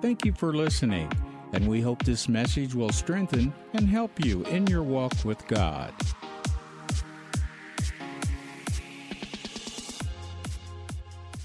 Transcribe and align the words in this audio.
Thank 0.00 0.24
you 0.24 0.32
for 0.32 0.54
listening, 0.54 1.10
and 1.52 1.66
we 1.66 1.80
hope 1.80 2.04
this 2.04 2.28
message 2.28 2.72
will 2.72 2.92
strengthen 2.92 3.52
and 3.72 3.88
help 3.88 4.24
you 4.24 4.44
in 4.44 4.64
your 4.68 4.84
walk 4.84 5.12
with 5.24 5.44
God. 5.48 5.92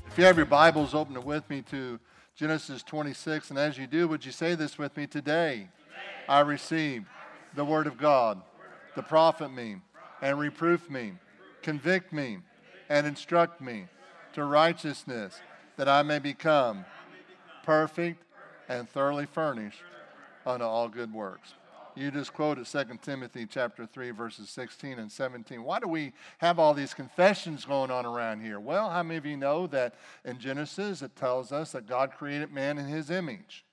If 0.05 0.19
you 0.19 0.23
have 0.25 0.37
your 0.37 0.45
Bibles, 0.45 0.93
open 0.93 1.15
it 1.15 1.23
with 1.23 1.49
me 1.49 1.63
to 1.71 1.99
Genesis 2.35 2.83
26. 2.83 3.49
And 3.49 3.57
as 3.57 3.79
you 3.79 3.87
do, 3.87 4.07
would 4.07 4.23
you 4.23 4.31
say 4.31 4.53
this 4.53 4.77
with 4.77 4.95
me 4.95 5.07
today? 5.07 5.69
I 6.29 6.41
receive 6.41 7.05
the 7.55 7.65
Word 7.65 7.87
of 7.87 7.97
God, 7.97 8.39
the 8.95 9.01
profit 9.01 9.51
me, 9.51 9.77
and 10.21 10.37
reproof 10.37 10.91
me, 10.91 11.13
convict 11.63 12.13
me, 12.13 12.37
and 12.87 13.07
instruct 13.07 13.61
me 13.61 13.87
to 14.33 14.45
righteousness, 14.45 15.41
that 15.75 15.89
I 15.89 16.03
may 16.03 16.19
become 16.19 16.85
perfect 17.63 18.22
and 18.69 18.89
thoroughly 18.89 19.25
furnished 19.25 19.81
unto 20.45 20.65
all 20.65 20.89
good 20.89 21.13
works. 21.13 21.53
You 21.95 22.09
just 22.09 22.33
quoted 22.33 22.65
2 22.65 22.99
Timothy 23.03 23.45
chapter 23.45 23.85
3 23.85 24.11
verses 24.11 24.49
16 24.49 24.97
and 24.97 25.11
17. 25.11 25.63
Why 25.63 25.79
do 25.79 25.87
we 25.87 26.13
have 26.39 26.57
all 26.57 26.73
these 26.73 26.93
confessions 26.93 27.65
going 27.65 27.91
on 27.91 28.05
around 28.05 28.41
here? 28.41 28.59
Well, 28.59 28.89
how 28.89 29.03
many 29.03 29.17
of 29.17 29.25
you 29.27 29.37
know 29.37 29.67
that 29.67 29.93
in 30.25 30.39
Genesis 30.39 31.03
it 31.03 31.15
tells 31.15 31.51
us 31.51 31.73
that 31.73 31.85
God 31.87 32.11
created 32.17 32.51
man 32.51 32.79
in 32.79 32.87
his 32.87 33.11
image? 33.11 33.63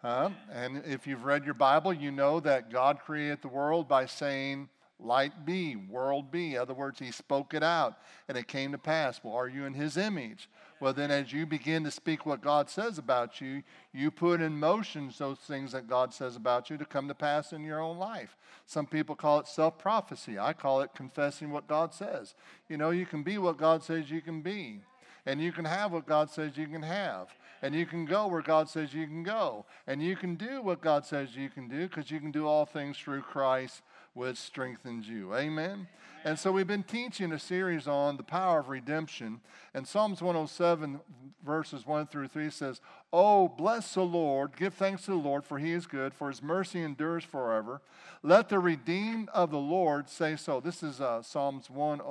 Huh? 0.00 0.30
And 0.52 0.82
if 0.86 1.06
you've 1.06 1.24
read 1.24 1.44
your 1.44 1.54
Bible, 1.54 1.92
you 1.92 2.12
know 2.12 2.38
that 2.40 2.70
God 2.70 3.00
created 3.04 3.42
the 3.42 3.48
world 3.48 3.88
by 3.88 4.06
saying, 4.06 4.68
Light 5.02 5.46
be, 5.46 5.76
world 5.76 6.30
be. 6.30 6.54
In 6.54 6.60
other 6.60 6.74
words, 6.74 6.98
he 6.98 7.10
spoke 7.10 7.54
it 7.54 7.62
out 7.62 7.98
and 8.28 8.36
it 8.36 8.48
came 8.48 8.72
to 8.72 8.78
pass. 8.78 9.20
Well, 9.22 9.34
are 9.34 9.48
you 9.48 9.64
in 9.64 9.74
his 9.74 9.96
image? 9.96 10.48
Well, 10.80 10.94
then, 10.94 11.10
as 11.10 11.32
you 11.32 11.44
begin 11.44 11.84
to 11.84 11.90
speak 11.90 12.24
what 12.24 12.40
God 12.40 12.70
says 12.70 12.96
about 12.96 13.40
you, 13.40 13.62
you 13.92 14.10
put 14.10 14.40
in 14.40 14.58
motion 14.58 15.12
those 15.18 15.38
things 15.38 15.72
that 15.72 15.88
God 15.88 16.14
says 16.14 16.36
about 16.36 16.70
you 16.70 16.78
to 16.78 16.86
come 16.86 17.06
to 17.08 17.14
pass 17.14 17.52
in 17.52 17.64
your 17.64 17.80
own 17.80 17.98
life. 17.98 18.34
Some 18.64 18.86
people 18.86 19.14
call 19.14 19.40
it 19.40 19.46
self 19.46 19.78
prophecy. 19.78 20.38
I 20.38 20.54
call 20.54 20.80
it 20.80 20.94
confessing 20.94 21.50
what 21.50 21.68
God 21.68 21.92
says. 21.92 22.34
You 22.68 22.78
know, 22.78 22.90
you 22.90 23.04
can 23.04 23.22
be 23.22 23.36
what 23.36 23.58
God 23.58 23.82
says 23.82 24.10
you 24.10 24.22
can 24.22 24.40
be, 24.40 24.80
and 25.26 25.40
you 25.40 25.52
can 25.52 25.66
have 25.66 25.92
what 25.92 26.06
God 26.06 26.30
says 26.30 26.56
you 26.56 26.66
can 26.66 26.82
have. 26.82 27.28
And 27.62 27.74
you 27.74 27.84
can 27.84 28.06
go 28.06 28.26
where 28.26 28.40
God 28.40 28.70
says 28.70 28.94
you 28.94 29.06
can 29.06 29.22
go. 29.22 29.66
And 29.86 30.02
you 30.02 30.16
can 30.16 30.34
do 30.34 30.62
what 30.62 30.80
God 30.80 31.04
says 31.04 31.36
you 31.36 31.50
can 31.50 31.68
do 31.68 31.88
because 31.88 32.10
you 32.10 32.18
can 32.18 32.30
do 32.30 32.46
all 32.46 32.64
things 32.64 32.96
through 32.96 33.20
Christ 33.20 33.82
which 34.20 34.36
strengthens 34.36 35.08
you. 35.08 35.34
Amen? 35.34 35.88
And 36.24 36.38
so 36.38 36.52
we've 36.52 36.66
been 36.66 36.82
teaching 36.82 37.32
a 37.32 37.38
series 37.38 37.88
on 37.88 38.18
the 38.18 38.22
power 38.22 38.60
of 38.60 38.68
redemption. 38.68 39.40
And 39.72 39.88
Psalms 39.88 40.20
107, 40.20 41.00
verses 41.42 41.86
1 41.86 42.06
through 42.08 42.28
3 42.28 42.50
says, 42.50 42.82
Oh, 43.14 43.48
bless 43.48 43.94
the 43.94 44.02
Lord, 44.02 44.54
give 44.58 44.74
thanks 44.74 45.06
to 45.06 45.12
the 45.12 45.16
Lord, 45.16 45.46
for 45.46 45.58
he 45.58 45.72
is 45.72 45.86
good, 45.86 46.12
for 46.12 46.28
his 46.28 46.42
mercy 46.42 46.82
endures 46.82 47.24
forever. 47.24 47.80
Let 48.22 48.50
the 48.50 48.58
redeemed 48.58 49.30
of 49.30 49.50
the 49.50 49.56
Lord 49.56 50.10
say 50.10 50.36
so. 50.36 50.60
This 50.60 50.82
is 50.82 51.00
uh, 51.00 51.22
Psalms 51.22 51.68
10. 51.68 52.02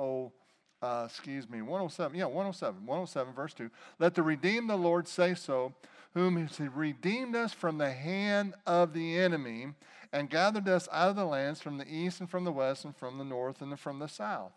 Uh, 0.82 1.06
excuse 1.08 1.48
me, 1.48 1.62
107. 1.62 2.18
Yeah, 2.18 2.24
107. 2.24 2.86
107, 2.86 3.34
verse 3.34 3.54
2. 3.54 3.70
Let 4.00 4.16
the 4.16 4.24
redeemed 4.24 4.68
of 4.68 4.80
the 4.80 4.84
Lord 4.84 5.06
say 5.06 5.34
so, 5.34 5.74
whom 6.14 6.44
has 6.44 6.58
redeemed 6.58 7.36
us 7.36 7.52
from 7.52 7.78
the 7.78 7.92
hand 7.92 8.54
of 8.66 8.94
the 8.94 9.16
enemy 9.16 9.68
and 10.12 10.30
gathered 10.30 10.68
us 10.68 10.88
out 10.92 11.10
of 11.10 11.16
the 11.16 11.24
lands 11.24 11.60
from 11.60 11.78
the 11.78 11.88
east 11.88 12.20
and 12.20 12.28
from 12.28 12.44
the 12.44 12.52
west 12.52 12.84
and 12.84 12.96
from 12.96 13.18
the 13.18 13.24
north 13.24 13.62
and 13.62 13.78
from 13.78 13.98
the 13.98 14.08
south. 14.08 14.52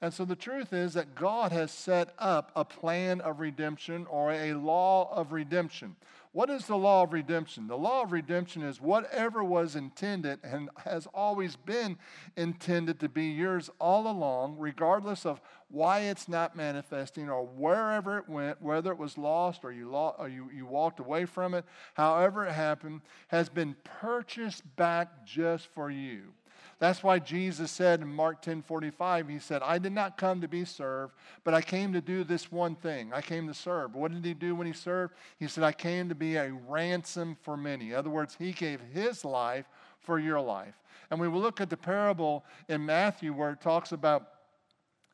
And 0.00 0.14
so 0.14 0.24
the 0.24 0.36
truth 0.36 0.72
is 0.72 0.94
that 0.94 1.16
God 1.16 1.50
has 1.50 1.72
set 1.72 2.14
up 2.18 2.52
a 2.54 2.64
plan 2.64 3.20
of 3.20 3.40
redemption 3.40 4.06
or 4.06 4.30
a 4.30 4.52
law 4.52 5.12
of 5.12 5.32
redemption. 5.32 5.96
What 6.38 6.50
is 6.50 6.66
the 6.66 6.76
law 6.76 7.02
of 7.02 7.12
redemption? 7.12 7.66
The 7.66 7.76
law 7.76 8.04
of 8.04 8.12
redemption 8.12 8.62
is 8.62 8.80
whatever 8.80 9.42
was 9.42 9.74
intended 9.74 10.38
and 10.44 10.70
has 10.84 11.08
always 11.12 11.56
been 11.56 11.98
intended 12.36 13.00
to 13.00 13.08
be 13.08 13.24
yours 13.24 13.70
all 13.80 14.08
along, 14.08 14.54
regardless 14.56 15.26
of 15.26 15.40
why 15.68 16.02
it's 16.02 16.28
not 16.28 16.54
manifesting 16.54 17.28
or 17.28 17.44
wherever 17.44 18.18
it 18.18 18.28
went, 18.28 18.62
whether 18.62 18.92
it 18.92 18.98
was 18.98 19.18
lost 19.18 19.64
or 19.64 19.72
you, 19.72 19.90
or 19.92 20.28
you, 20.28 20.48
you 20.54 20.64
walked 20.64 21.00
away 21.00 21.24
from 21.24 21.54
it, 21.54 21.64
however 21.94 22.46
it 22.46 22.52
happened, 22.52 23.00
has 23.26 23.48
been 23.48 23.74
purchased 23.82 24.62
back 24.76 25.26
just 25.26 25.66
for 25.66 25.90
you. 25.90 26.34
That's 26.78 27.02
why 27.02 27.18
Jesus 27.18 27.72
said 27.72 28.00
in 28.02 28.08
Mark 28.08 28.40
10 28.40 28.62
45, 28.62 29.28
He 29.28 29.38
said, 29.40 29.62
I 29.62 29.78
did 29.78 29.92
not 29.92 30.16
come 30.16 30.40
to 30.40 30.48
be 30.48 30.64
served, 30.64 31.14
but 31.42 31.52
I 31.52 31.60
came 31.60 31.92
to 31.92 32.00
do 32.00 32.22
this 32.22 32.52
one 32.52 32.76
thing. 32.76 33.12
I 33.12 33.20
came 33.20 33.48
to 33.48 33.54
serve. 33.54 33.96
What 33.96 34.12
did 34.12 34.24
He 34.24 34.34
do 34.34 34.54
when 34.54 34.66
He 34.66 34.72
served? 34.72 35.14
He 35.38 35.48
said, 35.48 35.64
I 35.64 35.72
came 35.72 36.08
to 36.08 36.14
be 36.14 36.36
a 36.36 36.52
ransom 36.68 37.36
for 37.42 37.56
many. 37.56 37.90
In 37.90 37.94
other 37.96 38.10
words, 38.10 38.36
He 38.38 38.52
gave 38.52 38.80
His 38.92 39.24
life 39.24 39.66
for 40.00 40.20
your 40.20 40.40
life. 40.40 40.74
And 41.10 41.20
we 41.20 41.26
will 41.26 41.40
look 41.40 41.60
at 41.60 41.70
the 41.70 41.76
parable 41.76 42.44
in 42.68 42.86
Matthew 42.86 43.32
where 43.32 43.50
it 43.50 43.60
talks 43.60 43.92
about 43.92 44.28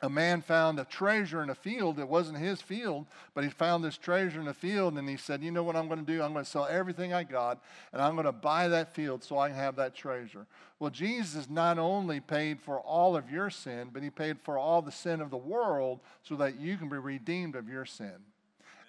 a 0.04 0.08
man 0.08 0.42
found 0.42 0.78
a 0.78 0.84
treasure 0.84 1.42
in 1.42 1.50
a 1.50 1.54
field. 1.54 1.96
that 1.96 2.08
wasn't 2.08 2.38
his 2.38 2.60
field, 2.60 3.06
but 3.32 3.42
he 3.42 3.50
found 3.50 3.82
this 3.82 3.96
treasure 3.96 4.40
in 4.40 4.48
a 4.48 4.54
field 4.54 4.98
and 4.98 5.08
he 5.08 5.16
said, 5.16 5.42
You 5.42 5.50
know 5.50 5.62
what 5.62 5.76
I'm 5.76 5.88
going 5.88 6.04
to 6.04 6.12
do? 6.12 6.22
I'm 6.22 6.32
going 6.32 6.44
to 6.44 6.50
sell 6.50 6.66
everything 6.66 7.12
I 7.12 7.24
got 7.24 7.62
and 7.92 8.02
I'm 8.02 8.14
going 8.14 8.26
to 8.26 8.32
buy 8.32 8.68
that 8.68 8.94
field 8.94 9.24
so 9.24 9.38
I 9.38 9.48
can 9.48 9.56
have 9.56 9.76
that 9.76 9.94
treasure. 9.94 10.46
Well, 10.78 10.90
Jesus 10.90 11.48
not 11.48 11.78
only 11.78 12.20
paid 12.20 12.60
for 12.60 12.78
all 12.80 13.16
of 13.16 13.30
your 13.30 13.48
sin, 13.48 13.88
but 13.92 14.02
he 14.02 14.10
paid 14.10 14.38
for 14.42 14.58
all 14.58 14.82
the 14.82 14.92
sin 14.92 15.20
of 15.20 15.30
the 15.30 15.36
world 15.36 16.00
so 16.22 16.36
that 16.36 16.60
you 16.60 16.76
can 16.76 16.88
be 16.88 16.98
redeemed 16.98 17.56
of 17.56 17.68
your 17.68 17.86
sin. 17.86 18.14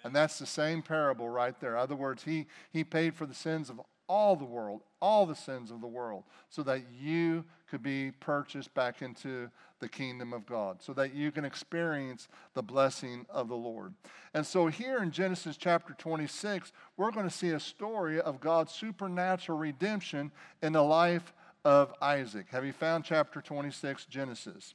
And 0.04 0.14
that's 0.14 0.38
the 0.38 0.46
same 0.46 0.82
parable 0.82 1.28
right 1.28 1.58
there. 1.58 1.72
In 1.72 1.80
other 1.80 1.96
words, 1.96 2.24
he, 2.24 2.46
he 2.70 2.84
paid 2.84 3.14
for 3.14 3.26
the 3.26 3.34
sins 3.34 3.70
of 3.70 3.80
all 4.08 4.36
the 4.36 4.44
world, 4.44 4.82
all 5.00 5.26
the 5.26 5.34
sins 5.34 5.70
of 5.70 5.80
the 5.80 5.86
world, 5.86 6.24
so 6.48 6.62
that 6.62 6.82
you 7.00 7.44
could 7.70 7.82
be 7.82 8.12
purchased 8.20 8.72
back 8.74 9.02
into 9.02 9.50
the 9.80 9.88
kingdom 9.88 10.32
of 10.32 10.46
God, 10.46 10.82
so 10.82 10.92
that 10.94 11.14
you 11.14 11.30
can 11.30 11.44
experience 11.44 12.28
the 12.54 12.62
blessing 12.62 13.26
of 13.28 13.48
the 13.48 13.56
Lord. 13.56 13.92
And 14.32 14.46
so, 14.46 14.68
here 14.68 15.02
in 15.02 15.10
Genesis 15.10 15.56
chapter 15.56 15.94
26, 15.94 16.72
we're 16.96 17.10
going 17.10 17.28
to 17.28 17.34
see 17.34 17.50
a 17.50 17.60
story 17.60 18.20
of 18.20 18.40
God's 18.40 18.72
supernatural 18.72 19.58
redemption 19.58 20.30
in 20.62 20.72
the 20.72 20.82
life 20.82 21.34
of 21.64 21.92
Isaac. 22.00 22.46
Have 22.50 22.64
you 22.64 22.72
found 22.72 23.04
chapter 23.04 23.40
26, 23.40 24.06
Genesis? 24.06 24.74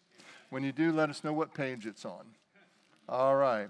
When 0.50 0.64
you 0.64 0.72
do, 0.72 0.92
let 0.92 1.10
us 1.10 1.24
know 1.24 1.34
what 1.34 1.54
page 1.54 1.86
it's 1.86 2.06
on. 2.06 2.26
All 3.08 3.36
right. 3.36 3.70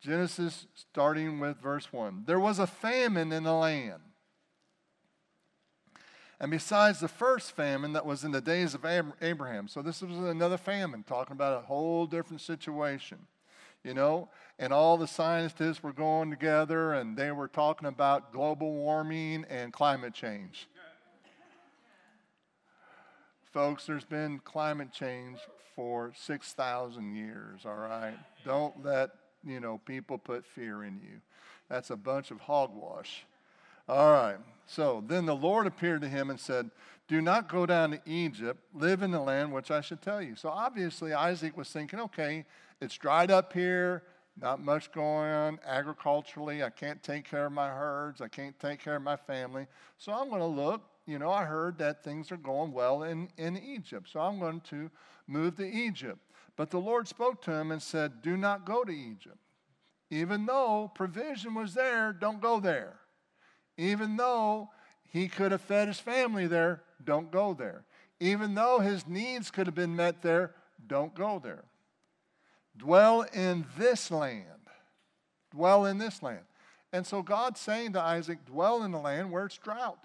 Genesis, 0.00 0.66
starting 0.74 1.40
with 1.40 1.60
verse 1.60 1.92
1. 1.92 2.24
There 2.26 2.38
was 2.38 2.58
a 2.58 2.66
famine 2.66 3.32
in 3.32 3.42
the 3.42 3.54
land 3.54 4.02
and 6.40 6.50
besides 6.50 7.00
the 7.00 7.08
first 7.08 7.52
famine 7.52 7.92
that 7.94 8.06
was 8.06 8.22
in 8.22 8.30
the 8.30 8.40
days 8.40 8.74
of 8.74 8.84
Abraham, 9.20 9.66
so 9.68 9.82
this 9.82 10.02
was 10.02 10.16
another 10.16 10.56
famine, 10.56 11.02
talking 11.02 11.32
about 11.32 11.62
a 11.62 11.66
whole 11.66 12.06
different 12.06 12.40
situation, 12.40 13.18
you 13.82 13.92
know, 13.94 14.28
and 14.58 14.72
all 14.72 14.96
the 14.96 15.06
scientists 15.06 15.82
were 15.82 15.92
going 15.92 16.30
together 16.30 16.94
and 16.94 17.16
they 17.16 17.32
were 17.32 17.48
talking 17.48 17.88
about 17.88 18.32
global 18.32 18.72
warming 18.72 19.44
and 19.48 19.72
climate 19.72 20.14
change. 20.14 20.68
Folks, 23.52 23.86
there's 23.86 24.04
been 24.04 24.38
climate 24.44 24.92
change 24.92 25.38
for 25.74 26.12
6,000 26.14 27.16
years, 27.16 27.62
all 27.64 27.74
right? 27.74 28.16
Don't 28.44 28.84
let, 28.84 29.10
you 29.44 29.58
know, 29.58 29.80
people 29.86 30.18
put 30.18 30.44
fear 30.44 30.84
in 30.84 31.00
you. 31.02 31.20
That's 31.68 31.90
a 31.90 31.96
bunch 31.96 32.30
of 32.30 32.40
hogwash. 32.40 33.24
All 33.88 34.12
right. 34.12 34.36
So 34.66 35.02
then 35.06 35.24
the 35.24 35.34
Lord 35.34 35.66
appeared 35.66 36.02
to 36.02 36.08
him 36.08 36.28
and 36.28 36.38
said, 36.38 36.70
Do 37.08 37.22
not 37.22 37.48
go 37.48 37.64
down 37.64 37.92
to 37.92 38.00
Egypt, 38.04 38.60
live 38.74 39.02
in 39.02 39.10
the 39.10 39.20
land 39.20 39.50
which 39.52 39.70
I 39.70 39.80
should 39.80 40.02
tell 40.02 40.20
you. 40.20 40.36
So 40.36 40.50
obviously, 40.50 41.14
Isaac 41.14 41.56
was 41.56 41.70
thinking, 41.70 41.98
okay, 42.00 42.44
it's 42.80 42.96
dried 42.98 43.30
up 43.30 43.52
here, 43.52 44.02
not 44.40 44.60
much 44.60 44.92
going 44.92 45.30
on 45.30 45.58
agriculturally. 45.66 46.62
I 46.62 46.68
can't 46.68 47.02
take 47.02 47.24
care 47.24 47.46
of 47.46 47.52
my 47.52 47.70
herds, 47.70 48.20
I 48.20 48.28
can't 48.28 48.58
take 48.60 48.80
care 48.80 48.96
of 48.96 49.02
my 49.02 49.16
family. 49.16 49.66
So 49.96 50.12
I'm 50.12 50.28
going 50.28 50.40
to 50.40 50.46
look. 50.46 50.82
You 51.06 51.18
know, 51.18 51.30
I 51.30 51.44
heard 51.44 51.78
that 51.78 52.04
things 52.04 52.30
are 52.30 52.36
going 52.36 52.70
well 52.72 53.04
in, 53.04 53.30
in 53.38 53.56
Egypt. 53.56 54.10
So 54.12 54.20
I'm 54.20 54.38
going 54.38 54.60
to 54.68 54.90
move 55.26 55.56
to 55.56 55.66
Egypt. 55.66 56.18
But 56.56 56.70
the 56.70 56.78
Lord 56.78 57.08
spoke 57.08 57.40
to 57.42 57.52
him 57.52 57.70
and 57.70 57.80
said, 57.80 58.20
Do 58.20 58.36
not 58.36 58.66
go 58.66 58.84
to 58.84 58.92
Egypt. 58.92 59.38
Even 60.10 60.44
though 60.44 60.90
provision 60.94 61.54
was 61.54 61.72
there, 61.72 62.12
don't 62.12 62.42
go 62.42 62.60
there. 62.60 62.98
Even 63.78 64.16
though 64.16 64.68
he 65.04 65.28
could 65.28 65.52
have 65.52 65.62
fed 65.62 65.88
his 65.88 66.00
family 66.00 66.46
there, 66.46 66.82
don't 67.02 67.30
go 67.30 67.54
there. 67.54 67.84
Even 68.20 68.54
though 68.54 68.80
his 68.80 69.06
needs 69.06 69.50
could 69.50 69.66
have 69.66 69.74
been 69.74 69.96
met 69.96 70.20
there, 70.20 70.52
don't 70.86 71.14
go 71.14 71.40
there. 71.42 71.64
Dwell 72.76 73.22
in 73.32 73.64
this 73.78 74.10
land. 74.10 74.44
Dwell 75.52 75.86
in 75.86 75.98
this 75.98 76.22
land. 76.22 76.44
And 76.92 77.06
so 77.06 77.22
God's 77.22 77.60
saying 77.60 77.92
to 77.92 78.00
Isaac, 78.00 78.44
dwell 78.44 78.82
in 78.82 78.90
the 78.90 78.98
land 78.98 79.30
where 79.30 79.46
it's 79.46 79.58
drought. 79.58 79.98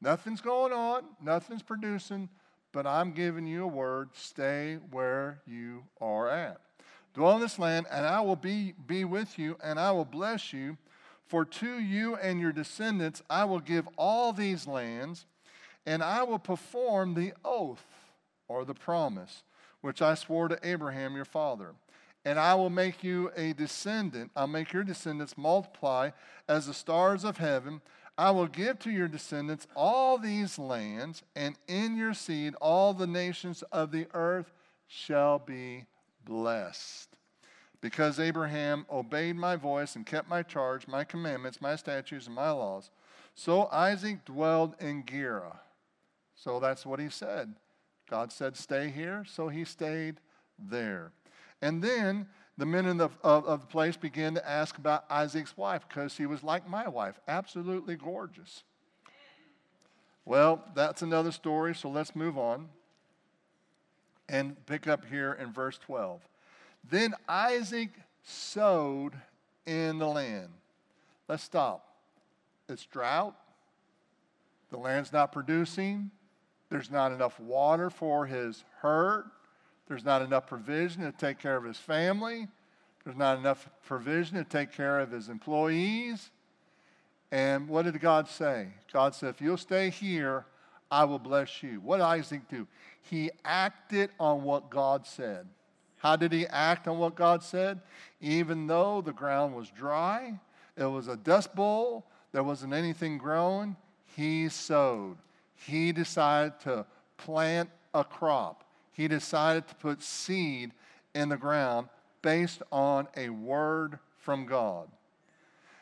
Nothing's 0.00 0.40
going 0.40 0.72
on, 0.72 1.04
nothing's 1.22 1.62
producing, 1.62 2.28
but 2.72 2.86
I'm 2.86 3.12
giving 3.12 3.46
you 3.46 3.64
a 3.64 3.68
word 3.68 4.10
stay 4.12 4.78
where 4.90 5.40
you 5.46 5.84
are 6.00 6.28
at. 6.28 6.60
Dwell 7.14 7.36
in 7.36 7.40
this 7.40 7.58
land, 7.58 7.86
and 7.90 8.04
I 8.04 8.20
will 8.20 8.36
be, 8.36 8.74
be 8.86 9.04
with 9.04 9.38
you, 9.38 9.56
and 9.62 9.80
I 9.80 9.90
will 9.92 10.04
bless 10.04 10.52
you 10.52 10.76
For 11.26 11.44
to 11.44 11.78
you 11.78 12.16
and 12.16 12.40
your 12.40 12.52
descendants 12.52 13.22
I 13.28 13.44
will 13.44 13.60
give 13.60 13.88
all 13.96 14.32
these 14.32 14.66
lands, 14.66 15.26
and 15.84 16.02
I 16.02 16.22
will 16.22 16.38
perform 16.38 17.14
the 17.14 17.32
oath 17.44 17.84
or 18.48 18.64
the 18.64 18.74
promise 18.74 19.42
which 19.80 20.02
I 20.02 20.14
swore 20.14 20.48
to 20.48 20.58
Abraham 20.62 21.14
your 21.14 21.24
father. 21.24 21.74
And 22.24 22.40
I 22.40 22.54
will 22.56 22.70
make 22.70 23.04
you 23.04 23.30
a 23.36 23.52
descendant, 23.52 24.32
I'll 24.34 24.48
make 24.48 24.72
your 24.72 24.82
descendants 24.82 25.38
multiply 25.38 26.10
as 26.48 26.66
the 26.66 26.74
stars 26.74 27.22
of 27.24 27.38
heaven. 27.38 27.80
I 28.18 28.30
will 28.30 28.46
give 28.46 28.78
to 28.80 28.90
your 28.90 29.08
descendants 29.08 29.66
all 29.76 30.18
these 30.18 30.58
lands, 30.58 31.22
and 31.36 31.56
in 31.68 31.96
your 31.96 32.14
seed 32.14 32.54
all 32.60 32.94
the 32.94 33.06
nations 33.06 33.62
of 33.70 33.92
the 33.92 34.06
earth 34.14 34.52
shall 34.88 35.38
be 35.38 35.84
blessed. 36.24 37.15
Because 37.80 38.18
Abraham 38.18 38.86
obeyed 38.90 39.36
my 39.36 39.56
voice 39.56 39.96
and 39.96 40.06
kept 40.06 40.28
my 40.28 40.42
charge, 40.42 40.88
my 40.88 41.04
commandments, 41.04 41.60
my 41.60 41.76
statutes, 41.76 42.26
and 42.26 42.34
my 42.34 42.50
laws, 42.50 42.90
so 43.34 43.68
Isaac 43.70 44.24
dwelled 44.24 44.74
in 44.80 45.04
Gerar. 45.04 45.60
So 46.34 46.58
that's 46.58 46.86
what 46.86 47.00
he 47.00 47.10
said. 47.10 47.54
God 48.10 48.32
said, 48.32 48.56
Stay 48.56 48.90
here, 48.90 49.24
so 49.28 49.48
he 49.48 49.64
stayed 49.64 50.20
there. 50.58 51.12
And 51.60 51.82
then 51.82 52.26
the 52.58 52.66
men 52.66 52.96
the, 52.96 53.10
of, 53.22 53.44
of 53.46 53.60
the 53.60 53.66
place 53.66 53.96
began 53.96 54.34
to 54.34 54.48
ask 54.48 54.78
about 54.78 55.04
Isaac's 55.10 55.56
wife 55.56 55.86
because 55.88 56.12
she 56.12 56.26
was 56.26 56.42
like 56.42 56.68
my 56.68 56.88
wife, 56.88 57.20
absolutely 57.28 57.96
gorgeous. 57.96 58.62
Well, 60.24 60.64
that's 60.74 61.02
another 61.02 61.32
story, 61.32 61.74
so 61.74 61.88
let's 61.88 62.16
move 62.16 62.38
on 62.38 62.68
and 64.28 64.56
pick 64.66 64.88
up 64.88 65.04
here 65.04 65.32
in 65.34 65.52
verse 65.52 65.78
12. 65.78 66.20
Then 66.90 67.14
Isaac 67.28 67.90
sowed 68.22 69.12
in 69.66 69.98
the 69.98 70.06
land. 70.06 70.48
Let's 71.28 71.42
stop. 71.42 71.84
It's 72.68 72.84
drought. 72.86 73.34
The 74.70 74.78
land's 74.78 75.12
not 75.12 75.32
producing. 75.32 76.10
There's 76.70 76.90
not 76.90 77.12
enough 77.12 77.38
water 77.38 77.90
for 77.90 78.26
his 78.26 78.64
herd. 78.80 79.24
There's 79.88 80.04
not 80.04 80.22
enough 80.22 80.46
provision 80.46 81.02
to 81.02 81.12
take 81.12 81.38
care 81.38 81.56
of 81.56 81.64
his 81.64 81.78
family. 81.78 82.48
There's 83.04 83.16
not 83.16 83.38
enough 83.38 83.68
provision 83.86 84.36
to 84.36 84.44
take 84.44 84.72
care 84.72 84.98
of 84.98 85.12
his 85.12 85.28
employees. 85.28 86.30
And 87.30 87.68
what 87.68 87.84
did 87.84 88.00
God 88.00 88.28
say? 88.28 88.68
God 88.92 89.14
said, 89.14 89.30
If 89.30 89.40
you'll 89.40 89.56
stay 89.56 89.90
here, 89.90 90.44
I 90.90 91.04
will 91.04 91.18
bless 91.18 91.62
you. 91.62 91.80
What 91.80 91.98
did 91.98 92.04
Isaac 92.04 92.48
do? 92.48 92.66
He 93.02 93.30
acted 93.44 94.10
on 94.18 94.42
what 94.42 94.70
God 94.70 95.06
said. 95.06 95.46
How 96.06 96.14
did 96.14 96.30
he 96.32 96.46
act 96.46 96.86
on 96.86 96.98
what 96.98 97.16
God 97.16 97.42
said? 97.42 97.80
Even 98.20 98.68
though 98.68 99.00
the 99.00 99.12
ground 99.12 99.56
was 99.56 99.70
dry, 99.70 100.38
it 100.76 100.84
was 100.84 101.08
a 101.08 101.16
dust 101.16 101.52
bowl, 101.52 102.06
there 102.30 102.44
wasn't 102.44 102.74
anything 102.74 103.18
growing, 103.18 103.74
he 104.14 104.48
sowed 104.48 105.16
he 105.56 105.90
decided 105.90 106.60
to 106.60 106.86
plant 107.16 107.70
a 107.92 108.04
crop. 108.04 108.62
He 108.92 109.08
decided 109.08 109.66
to 109.66 109.74
put 109.74 110.00
seed 110.00 110.70
in 111.12 111.28
the 111.28 111.36
ground 111.36 111.88
based 112.22 112.62
on 112.70 113.08
a 113.16 113.30
word 113.30 113.98
from 114.16 114.46
God. 114.46 114.86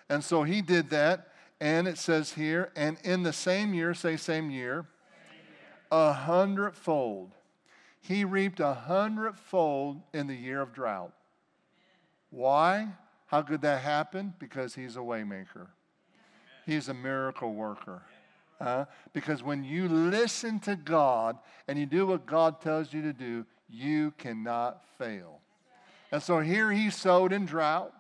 And 0.08 0.24
so 0.24 0.42
he 0.42 0.62
did 0.62 0.88
that, 0.88 1.28
and 1.60 1.86
it 1.86 1.98
says 1.98 2.32
here, 2.32 2.72
and 2.74 2.96
in 3.04 3.24
the 3.24 3.32
same 3.34 3.74
year, 3.74 3.92
say 3.92 4.16
same 4.16 4.50
year, 4.50 4.86
a 5.92 6.14
hundredfold. 6.14 7.30
He 8.06 8.26
reaped 8.26 8.60
a 8.60 8.74
hundredfold 8.74 10.02
in 10.12 10.26
the 10.26 10.34
year 10.34 10.60
of 10.60 10.74
drought. 10.74 11.14
Why? 12.28 12.88
How 13.28 13.40
could 13.40 13.62
that 13.62 13.80
happen? 13.80 14.34
Because 14.38 14.74
he's 14.74 14.96
a 14.96 15.00
waymaker. 15.00 15.68
He's 16.66 16.90
a 16.90 16.94
miracle 16.94 17.54
worker. 17.54 18.02
Uh, 18.60 18.84
because 19.14 19.42
when 19.42 19.64
you 19.64 19.88
listen 19.88 20.60
to 20.60 20.76
God 20.76 21.38
and 21.66 21.78
you 21.78 21.86
do 21.86 22.06
what 22.06 22.26
God 22.26 22.60
tells 22.60 22.92
you 22.92 23.00
to 23.00 23.14
do, 23.14 23.46
you 23.70 24.12
cannot 24.18 24.84
fail. 24.98 25.40
And 26.12 26.22
so 26.22 26.40
here 26.40 26.70
he 26.70 26.90
sowed 26.90 27.32
in 27.32 27.46
drought, 27.46 27.94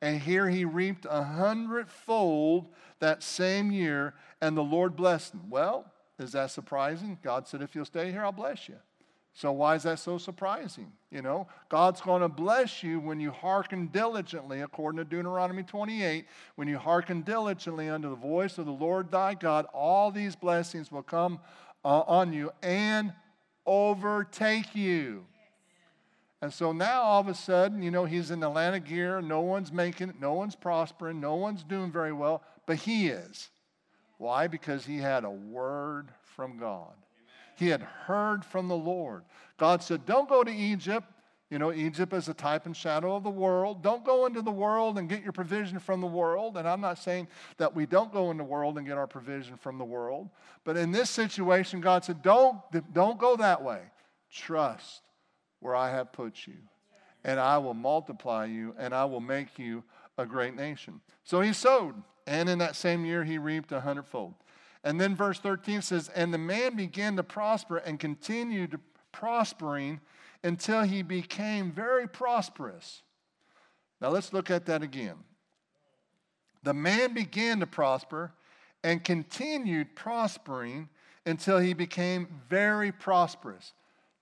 and 0.00 0.20
here 0.20 0.48
he 0.48 0.64
reaped 0.64 1.08
a 1.10 1.24
hundredfold 1.24 2.68
that 3.00 3.24
same 3.24 3.72
year, 3.72 4.14
and 4.40 4.56
the 4.56 4.62
Lord 4.62 4.94
blessed 4.94 5.34
him. 5.34 5.50
Well, 5.50 5.90
is 6.20 6.30
that 6.32 6.52
surprising? 6.52 7.18
God 7.20 7.48
said, 7.48 7.62
If 7.62 7.74
you'll 7.74 7.84
stay 7.84 8.12
here, 8.12 8.24
I'll 8.24 8.30
bless 8.30 8.68
you. 8.68 8.76
So, 9.38 9.52
why 9.52 9.76
is 9.76 9.84
that 9.84 10.00
so 10.00 10.18
surprising? 10.18 10.90
You 11.12 11.22
know, 11.22 11.46
God's 11.68 12.00
going 12.00 12.22
to 12.22 12.28
bless 12.28 12.82
you 12.82 12.98
when 12.98 13.20
you 13.20 13.30
hearken 13.30 13.86
diligently, 13.86 14.62
according 14.62 14.98
to 14.98 15.04
Deuteronomy 15.04 15.62
28. 15.62 16.26
When 16.56 16.66
you 16.66 16.76
hearken 16.76 17.22
diligently 17.22 17.88
unto 17.88 18.10
the 18.10 18.16
voice 18.16 18.58
of 18.58 18.66
the 18.66 18.72
Lord 18.72 19.12
thy 19.12 19.34
God, 19.34 19.66
all 19.72 20.10
these 20.10 20.34
blessings 20.34 20.90
will 20.90 21.04
come 21.04 21.38
uh, 21.84 22.00
on 22.00 22.32
you 22.32 22.50
and 22.64 23.12
overtake 23.64 24.74
you. 24.74 25.24
And 26.42 26.52
so 26.52 26.72
now 26.72 27.02
all 27.02 27.20
of 27.20 27.28
a 27.28 27.34
sudden, 27.34 27.80
you 27.80 27.92
know, 27.92 28.06
he's 28.06 28.32
in 28.32 28.42
of 28.42 28.84
Gerar. 28.84 29.22
No 29.22 29.42
one's 29.42 29.70
making 29.70 30.08
it, 30.08 30.20
no 30.20 30.32
one's 30.32 30.56
prospering, 30.56 31.20
no 31.20 31.36
one's 31.36 31.62
doing 31.62 31.92
very 31.92 32.12
well, 32.12 32.42
but 32.66 32.78
he 32.78 33.06
is. 33.06 33.50
Why? 34.16 34.48
Because 34.48 34.84
he 34.84 34.96
had 34.98 35.22
a 35.22 35.30
word 35.30 36.08
from 36.24 36.58
God. 36.58 36.94
He 37.58 37.68
had 37.68 37.82
heard 37.82 38.44
from 38.44 38.68
the 38.68 38.76
Lord. 38.76 39.24
God 39.56 39.82
said, 39.82 40.06
Don't 40.06 40.28
go 40.28 40.44
to 40.44 40.50
Egypt. 40.50 41.06
You 41.50 41.58
know, 41.58 41.72
Egypt 41.72 42.12
is 42.12 42.28
a 42.28 42.34
type 42.34 42.66
and 42.66 42.76
shadow 42.76 43.16
of 43.16 43.24
the 43.24 43.30
world. 43.30 43.82
Don't 43.82 44.04
go 44.04 44.26
into 44.26 44.42
the 44.42 44.50
world 44.50 44.98
and 44.98 45.08
get 45.08 45.22
your 45.22 45.32
provision 45.32 45.80
from 45.80 46.00
the 46.00 46.06
world. 46.06 46.56
And 46.56 46.68
I'm 46.68 46.80
not 46.80 46.98
saying 46.98 47.26
that 47.56 47.74
we 47.74 47.84
don't 47.86 48.12
go 48.12 48.30
into 48.30 48.44
the 48.44 48.48
world 48.48 48.78
and 48.78 48.86
get 48.86 48.96
our 48.96 49.06
provision 49.08 49.56
from 49.56 49.78
the 49.78 49.84
world. 49.84 50.28
But 50.62 50.76
in 50.76 50.92
this 50.92 51.10
situation, 51.10 51.80
God 51.80 52.04
said, 52.04 52.22
Don't, 52.22 52.58
don't 52.92 53.18
go 53.18 53.34
that 53.36 53.62
way. 53.64 53.80
Trust 54.30 55.02
where 55.58 55.74
I 55.74 55.90
have 55.90 56.12
put 56.12 56.46
you. 56.46 56.58
And 57.24 57.40
I 57.40 57.58
will 57.58 57.74
multiply 57.74 58.44
you 58.44 58.72
and 58.78 58.94
I 58.94 59.04
will 59.06 59.20
make 59.20 59.58
you 59.58 59.82
a 60.16 60.24
great 60.24 60.54
nation. 60.54 61.00
So 61.24 61.40
he 61.40 61.52
sowed. 61.52 61.94
And 62.28 62.48
in 62.48 62.58
that 62.58 62.76
same 62.76 63.04
year, 63.06 63.24
he 63.24 63.38
reaped 63.38 63.72
a 63.72 63.80
hundredfold. 63.80 64.34
And 64.84 65.00
then 65.00 65.16
verse 65.16 65.38
13 65.38 65.82
says, 65.82 66.08
And 66.14 66.32
the 66.32 66.38
man 66.38 66.76
began 66.76 67.16
to 67.16 67.22
prosper 67.22 67.78
and 67.78 67.98
continued 67.98 68.78
prospering 69.12 70.00
until 70.42 70.82
he 70.82 71.02
became 71.02 71.72
very 71.72 72.06
prosperous. 72.06 73.02
Now 74.00 74.10
let's 74.10 74.32
look 74.32 74.50
at 74.50 74.66
that 74.66 74.82
again. 74.82 75.16
The 76.62 76.74
man 76.74 77.14
began 77.14 77.60
to 77.60 77.66
prosper 77.66 78.32
and 78.84 79.02
continued 79.02 79.96
prospering 79.96 80.88
until 81.26 81.58
he 81.58 81.74
became 81.74 82.28
very 82.48 82.92
prosperous. 82.92 83.72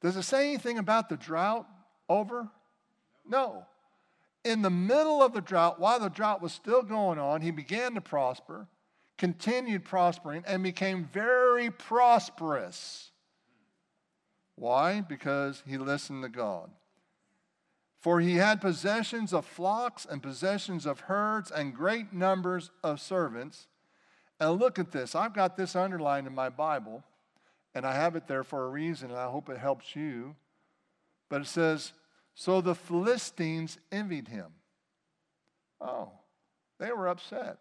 Does 0.00 0.16
it 0.16 0.22
say 0.22 0.48
anything 0.48 0.78
about 0.78 1.08
the 1.08 1.16
drought 1.16 1.66
over? 2.08 2.48
No. 3.28 3.66
In 4.44 4.62
the 4.62 4.70
middle 4.70 5.22
of 5.22 5.32
the 5.32 5.40
drought, 5.40 5.80
while 5.80 6.00
the 6.00 6.08
drought 6.08 6.40
was 6.40 6.52
still 6.52 6.82
going 6.82 7.18
on, 7.18 7.42
he 7.42 7.50
began 7.50 7.94
to 7.94 8.00
prosper 8.00 8.66
continued 9.18 9.84
prospering 9.84 10.44
and 10.46 10.62
became 10.62 11.08
very 11.12 11.70
prosperous. 11.70 13.10
Why? 14.54 15.00
Because 15.00 15.62
he 15.66 15.78
listened 15.78 16.22
to 16.22 16.28
God. 16.28 16.70
For 18.00 18.20
he 18.20 18.36
had 18.36 18.60
possessions 18.60 19.32
of 19.32 19.44
flocks 19.44 20.06
and 20.08 20.22
possessions 20.22 20.86
of 20.86 21.00
herds 21.00 21.50
and 21.50 21.74
great 21.74 22.12
numbers 22.12 22.70
of 22.82 23.00
servants. 23.00 23.66
And 24.38 24.58
look 24.58 24.78
at 24.78 24.92
this. 24.92 25.14
I've 25.14 25.34
got 25.34 25.56
this 25.56 25.74
underlined 25.74 26.26
in 26.26 26.34
my 26.34 26.48
Bible, 26.48 27.02
and 27.74 27.86
I 27.86 27.94
have 27.94 28.14
it 28.16 28.28
there 28.28 28.44
for 28.44 28.64
a 28.64 28.68
reason, 28.68 29.10
and 29.10 29.18
I 29.18 29.30
hope 29.30 29.48
it 29.48 29.58
helps 29.58 29.96
you. 29.96 30.36
But 31.28 31.40
it 31.40 31.46
says, 31.46 31.92
So 32.34 32.60
the 32.60 32.74
Philistines 32.74 33.78
envied 33.90 34.28
him. 34.28 34.52
Oh, 35.80 36.12
they 36.78 36.92
were 36.92 37.08
upset. 37.08 37.58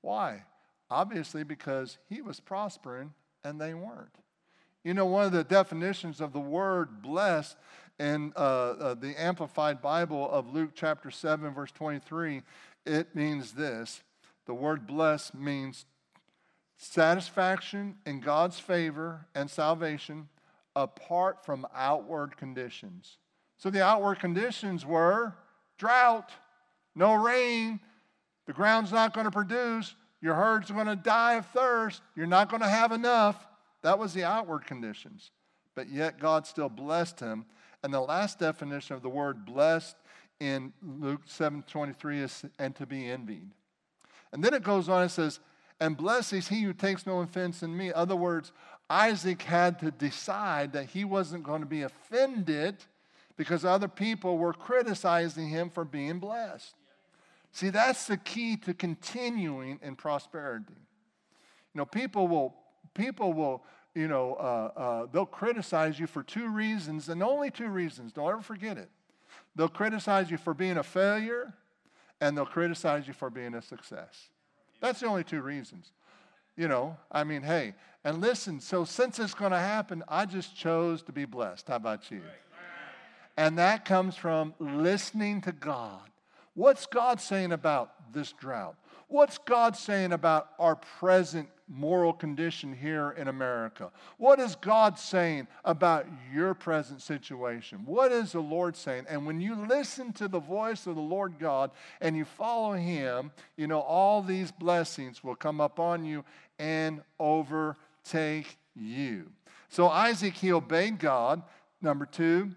Why? 0.00 0.44
Obviously, 0.92 1.42
because 1.42 1.96
he 2.10 2.20
was 2.20 2.38
prospering 2.38 3.14
and 3.42 3.58
they 3.58 3.72
weren't. 3.72 4.14
You 4.84 4.92
know, 4.92 5.06
one 5.06 5.24
of 5.24 5.32
the 5.32 5.42
definitions 5.42 6.20
of 6.20 6.34
the 6.34 6.40
word 6.40 7.00
blessed 7.00 7.56
in 7.98 8.34
uh, 8.36 8.40
uh, 8.40 8.94
the 8.94 9.18
Amplified 9.18 9.80
Bible 9.80 10.30
of 10.30 10.52
Luke 10.52 10.72
chapter 10.74 11.10
7, 11.10 11.54
verse 11.54 11.72
23, 11.72 12.42
it 12.84 13.16
means 13.16 13.52
this. 13.52 14.02
The 14.44 14.52
word 14.52 14.86
blessed 14.86 15.34
means 15.34 15.86
satisfaction 16.76 17.96
in 18.04 18.20
God's 18.20 18.58
favor 18.58 19.26
and 19.34 19.48
salvation 19.48 20.28
apart 20.76 21.42
from 21.42 21.66
outward 21.74 22.36
conditions. 22.36 23.16
So 23.56 23.70
the 23.70 23.82
outward 23.82 24.18
conditions 24.18 24.84
were 24.84 25.32
drought, 25.78 26.32
no 26.94 27.14
rain, 27.14 27.80
the 28.44 28.52
ground's 28.52 28.92
not 28.92 29.14
going 29.14 29.24
to 29.24 29.30
produce, 29.30 29.94
your 30.22 30.34
herd's 30.34 30.70
are 30.70 30.74
going 30.74 30.86
to 30.86 30.96
die 30.96 31.34
of 31.34 31.46
thirst. 31.46 32.00
You're 32.16 32.26
not 32.26 32.48
going 32.48 32.62
to 32.62 32.68
have 32.68 32.92
enough. 32.92 33.46
That 33.82 33.98
was 33.98 34.14
the 34.14 34.24
outward 34.24 34.64
conditions. 34.64 35.32
But 35.74 35.90
yet 35.90 36.20
God 36.20 36.46
still 36.46 36.68
blessed 36.68 37.20
him. 37.20 37.44
And 37.82 37.92
the 37.92 38.00
last 38.00 38.38
definition 38.38 38.94
of 38.94 39.02
the 39.02 39.08
word 39.08 39.44
blessed 39.44 39.96
in 40.38 40.72
Luke 40.80 41.26
7:23 41.26 42.22
is 42.22 42.44
and 42.58 42.74
to 42.76 42.86
be 42.86 43.10
envied. 43.10 43.50
And 44.32 44.42
then 44.42 44.54
it 44.54 44.62
goes 44.62 44.88
on 44.88 45.02
and 45.02 45.10
says, 45.10 45.40
and 45.80 45.96
blessed 45.96 46.32
is 46.34 46.48
he 46.48 46.62
who 46.62 46.72
takes 46.72 47.06
no 47.06 47.18
offense 47.18 47.64
in 47.64 47.76
me. 47.76 47.88
In 47.88 47.94
other 47.94 48.14
words, 48.14 48.52
Isaac 48.88 49.42
had 49.42 49.80
to 49.80 49.90
decide 49.90 50.72
that 50.74 50.90
he 50.90 51.04
wasn't 51.04 51.42
going 51.42 51.60
to 51.60 51.66
be 51.66 51.82
offended 51.82 52.76
because 53.36 53.64
other 53.64 53.88
people 53.88 54.38
were 54.38 54.52
criticizing 54.52 55.48
him 55.48 55.70
for 55.70 55.84
being 55.84 56.20
blessed. 56.20 56.76
See, 57.52 57.68
that's 57.68 58.06
the 58.06 58.16
key 58.16 58.56
to 58.58 58.72
continuing 58.72 59.78
in 59.82 59.94
prosperity. 59.94 60.74
You 61.74 61.78
know, 61.78 61.84
people 61.84 62.26
will, 62.26 62.54
people 62.94 63.34
will, 63.34 63.62
you 63.94 64.08
know, 64.08 64.34
uh, 64.34 64.80
uh, 64.80 65.06
they'll 65.12 65.26
criticize 65.26 66.00
you 66.00 66.06
for 66.06 66.22
two 66.22 66.48
reasons, 66.48 67.10
and 67.10 67.22
only 67.22 67.50
two 67.50 67.68
reasons. 67.68 68.12
Don't 68.12 68.30
ever 68.30 68.40
forget 68.40 68.78
it. 68.78 68.90
They'll 69.54 69.68
criticize 69.68 70.30
you 70.30 70.38
for 70.38 70.54
being 70.54 70.78
a 70.78 70.82
failure, 70.82 71.52
and 72.22 72.36
they'll 72.36 72.46
criticize 72.46 73.06
you 73.06 73.12
for 73.12 73.28
being 73.28 73.54
a 73.54 73.62
success. 73.62 74.30
That's 74.80 75.00
the 75.00 75.06
only 75.06 75.24
two 75.24 75.42
reasons. 75.42 75.92
You 76.56 76.68
know, 76.68 76.96
I 77.10 77.24
mean, 77.24 77.42
hey, 77.42 77.74
and 78.04 78.20
listen, 78.20 78.60
so 78.60 78.84
since 78.84 79.18
it's 79.18 79.34
going 79.34 79.52
to 79.52 79.58
happen, 79.58 80.02
I 80.08 80.24
just 80.24 80.56
chose 80.56 81.02
to 81.02 81.12
be 81.12 81.26
blessed. 81.26 81.68
How 81.68 81.76
about 81.76 82.10
you? 82.10 82.22
And 83.36 83.58
that 83.58 83.84
comes 83.84 84.16
from 84.16 84.54
listening 84.58 85.40
to 85.42 85.52
God. 85.52 86.11
What's 86.54 86.86
God 86.86 87.20
saying 87.20 87.52
about 87.52 88.12
this 88.12 88.32
drought? 88.32 88.76
What's 89.08 89.38
God 89.38 89.76
saying 89.76 90.12
about 90.12 90.50
our 90.58 90.76
present 90.76 91.48
moral 91.68 92.12
condition 92.12 92.74
here 92.74 93.10
in 93.18 93.28
America? 93.28 93.90
What 94.18 94.38
is 94.38 94.54
God 94.56 94.98
saying 94.98 95.48
about 95.64 96.06
your 96.32 96.54
present 96.54 97.02
situation? 97.02 97.82
What 97.84 98.12
is 98.12 98.32
the 98.32 98.40
Lord 98.40 98.76
saying? 98.76 99.04
And 99.08 99.26
when 99.26 99.40
you 99.40 99.66
listen 99.66 100.12
to 100.14 100.28
the 100.28 100.40
voice 100.40 100.86
of 100.86 100.94
the 100.94 101.02
Lord 101.02 101.38
God 101.38 101.70
and 102.00 102.16
you 102.16 102.24
follow 102.24 102.72
Him, 102.72 103.32
you 103.56 103.66
know, 103.66 103.80
all 103.80 104.22
these 104.22 104.50
blessings 104.50 105.22
will 105.22 105.36
come 105.36 105.60
upon 105.60 106.04
you 106.04 106.24
and 106.58 107.02
overtake 107.18 108.56
you. 108.74 109.30
So 109.68 109.88
Isaac, 109.88 110.34
he 110.34 110.52
obeyed 110.52 110.98
God. 110.98 111.42
Number 111.80 112.06
two, 112.06 112.50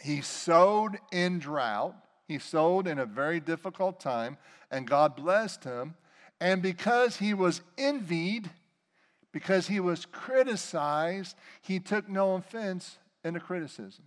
he 0.00 0.20
sowed 0.22 0.98
in 1.10 1.40
drought. 1.40 1.96
He 2.28 2.38
sowed 2.38 2.86
in 2.86 2.98
a 2.98 3.06
very 3.06 3.40
difficult 3.40 3.98
time, 3.98 4.36
and 4.70 4.86
God 4.86 5.16
blessed 5.16 5.64
him. 5.64 5.94
And 6.40 6.60
because 6.62 7.16
he 7.16 7.32
was 7.32 7.62
envied, 7.78 8.50
because 9.32 9.66
he 9.66 9.80
was 9.80 10.04
criticized, 10.04 11.36
he 11.62 11.80
took 11.80 12.06
no 12.06 12.34
offense 12.34 12.98
in 13.24 13.32
the 13.32 13.40
criticism. 13.40 14.04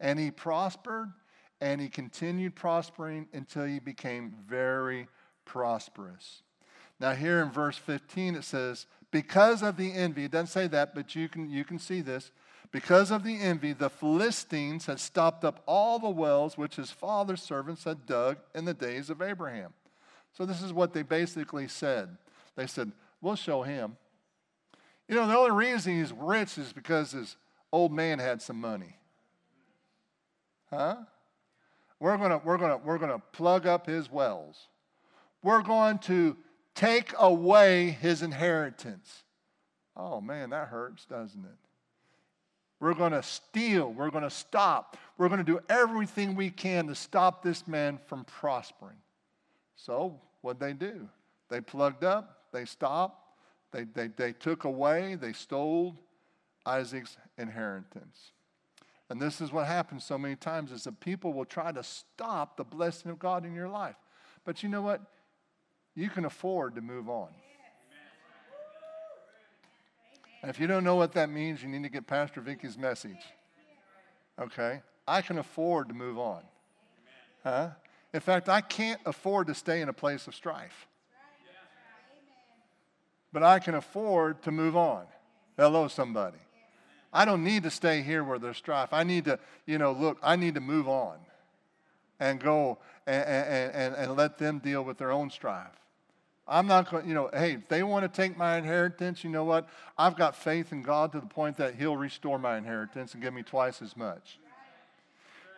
And 0.00 0.18
he 0.18 0.30
prospered, 0.30 1.12
and 1.60 1.78
he 1.80 1.88
continued 1.88 2.54
prospering 2.54 3.28
until 3.34 3.66
he 3.66 3.80
became 3.80 4.34
very 4.48 5.06
prosperous. 5.44 6.42
Now, 6.98 7.12
here 7.12 7.42
in 7.42 7.50
verse 7.50 7.76
15, 7.76 8.36
it 8.36 8.44
says, 8.44 8.86
Because 9.10 9.62
of 9.62 9.76
the 9.76 9.92
envy, 9.92 10.24
it 10.24 10.30
doesn't 10.30 10.46
say 10.46 10.66
that, 10.68 10.94
but 10.94 11.14
you 11.14 11.28
can, 11.28 11.50
you 11.50 11.64
can 11.64 11.78
see 11.78 12.00
this. 12.00 12.30
Because 12.72 13.10
of 13.10 13.22
the 13.22 13.38
envy, 13.40 13.72
the 13.72 13.90
Philistines 13.90 14.86
had 14.86 15.00
stopped 15.00 15.44
up 15.44 15.62
all 15.66 15.98
the 15.98 16.10
wells 16.10 16.58
which 16.58 16.76
his 16.76 16.90
father's 16.90 17.42
servants 17.42 17.84
had 17.84 18.06
dug 18.06 18.38
in 18.54 18.64
the 18.64 18.74
days 18.74 19.10
of 19.10 19.22
Abraham. 19.22 19.72
So, 20.32 20.44
this 20.44 20.62
is 20.62 20.72
what 20.72 20.92
they 20.92 21.02
basically 21.02 21.68
said. 21.68 22.16
They 22.56 22.66
said, 22.66 22.92
We'll 23.20 23.36
show 23.36 23.62
him. 23.62 23.96
You 25.08 25.14
know, 25.14 25.26
the 25.26 25.36
only 25.36 25.52
reason 25.52 25.98
he's 25.98 26.12
rich 26.12 26.58
is 26.58 26.72
because 26.72 27.12
his 27.12 27.36
old 27.72 27.92
man 27.92 28.18
had 28.18 28.42
some 28.42 28.60
money. 28.60 28.96
Huh? 30.70 30.96
We're 31.98 32.16
going 32.18 32.30
to 32.30 32.40
we're 32.44 32.58
gonna, 32.58 32.76
we're 32.78 32.98
gonna 32.98 33.22
plug 33.32 33.66
up 33.66 33.86
his 33.86 34.10
wells. 34.10 34.68
We're 35.42 35.62
going 35.62 35.98
to 36.00 36.36
take 36.74 37.12
away 37.18 37.96
his 38.00 38.22
inheritance. 38.22 39.24
Oh 39.96 40.20
man, 40.20 40.50
that 40.50 40.68
hurts, 40.68 41.06
doesn't 41.06 41.44
it? 41.44 41.65
We're 42.80 42.94
going 42.94 43.12
to 43.12 43.22
steal. 43.22 43.92
We're 43.92 44.10
going 44.10 44.24
to 44.24 44.30
stop. 44.30 44.96
We're 45.16 45.28
going 45.28 45.44
to 45.44 45.44
do 45.44 45.60
everything 45.68 46.34
we 46.34 46.50
can 46.50 46.86
to 46.88 46.94
stop 46.94 47.42
this 47.42 47.66
man 47.66 47.98
from 48.06 48.24
prospering. 48.24 48.98
So, 49.76 50.20
what 50.42 50.60
they 50.60 50.72
do? 50.72 51.08
They 51.48 51.60
plugged 51.60 52.04
up, 52.04 52.44
they 52.52 52.64
stopped, 52.64 53.22
they, 53.72 53.84
they, 53.84 54.08
they 54.08 54.32
took 54.32 54.64
away, 54.64 55.14
they 55.14 55.32
stole 55.32 55.96
Isaac's 56.64 57.16
inheritance. 57.38 58.32
And 59.08 59.20
this 59.20 59.40
is 59.40 59.52
what 59.52 59.66
happens 59.66 60.04
so 60.04 60.18
many 60.18 60.34
times 60.34 60.72
is 60.72 60.84
that 60.84 60.98
people 60.98 61.32
will 61.32 61.44
try 61.44 61.70
to 61.70 61.82
stop 61.82 62.56
the 62.56 62.64
blessing 62.64 63.10
of 63.10 63.18
God 63.18 63.44
in 63.46 63.54
your 63.54 63.68
life. 63.68 63.94
But 64.44 64.62
you 64.62 64.68
know 64.68 64.82
what? 64.82 65.00
You 65.94 66.10
can 66.10 66.24
afford 66.24 66.74
to 66.74 66.80
move 66.80 67.08
on. 67.08 67.28
And 70.46 70.54
if 70.54 70.60
you 70.60 70.68
don't 70.68 70.84
know 70.84 70.94
what 70.94 71.14
that 71.14 71.28
means, 71.28 71.60
you 71.60 71.68
need 71.68 71.82
to 71.82 71.88
get 71.88 72.06
Pastor 72.06 72.40
Vicky's 72.40 72.78
message. 72.78 73.18
Okay? 74.40 74.80
I 75.04 75.20
can 75.20 75.38
afford 75.38 75.88
to 75.88 75.94
move 75.94 76.20
on. 76.20 76.40
Huh? 77.42 77.70
In 78.14 78.20
fact, 78.20 78.48
I 78.48 78.60
can't 78.60 79.00
afford 79.04 79.48
to 79.48 79.56
stay 79.56 79.80
in 79.80 79.88
a 79.88 79.92
place 79.92 80.28
of 80.28 80.36
strife. 80.36 80.86
But 83.32 83.42
I 83.42 83.58
can 83.58 83.74
afford 83.74 84.40
to 84.42 84.52
move 84.52 84.76
on. 84.76 85.06
Hello, 85.56 85.88
somebody. 85.88 86.38
I 87.12 87.24
don't 87.24 87.42
need 87.42 87.64
to 87.64 87.70
stay 87.72 88.02
here 88.02 88.22
where 88.22 88.38
there's 88.38 88.56
strife. 88.56 88.92
I 88.92 89.02
need 89.02 89.24
to, 89.24 89.40
you 89.66 89.78
know, 89.78 89.90
look, 89.90 90.16
I 90.22 90.36
need 90.36 90.54
to 90.54 90.60
move 90.60 90.88
on 90.88 91.16
and 92.20 92.38
go 92.38 92.78
and, 93.04 93.24
and, 93.24 93.74
and, 93.74 93.94
and 93.96 94.16
let 94.16 94.38
them 94.38 94.60
deal 94.60 94.84
with 94.84 94.96
their 94.96 95.10
own 95.10 95.28
strife. 95.28 95.74
I'm 96.48 96.66
not 96.66 96.90
going, 96.90 97.08
you 97.08 97.14
know, 97.14 97.28
hey, 97.32 97.54
if 97.54 97.68
they 97.68 97.82
want 97.82 98.04
to 98.04 98.08
take 98.08 98.36
my 98.36 98.56
inheritance, 98.56 99.24
you 99.24 99.30
know 99.30 99.44
what? 99.44 99.68
I've 99.98 100.16
got 100.16 100.36
faith 100.36 100.72
in 100.72 100.82
God 100.82 101.12
to 101.12 101.20
the 101.20 101.26
point 101.26 101.56
that 101.56 101.74
He'll 101.74 101.96
restore 101.96 102.38
my 102.38 102.56
inheritance 102.56 103.14
and 103.14 103.22
give 103.22 103.34
me 103.34 103.42
twice 103.42 103.82
as 103.82 103.96
much. 103.96 104.38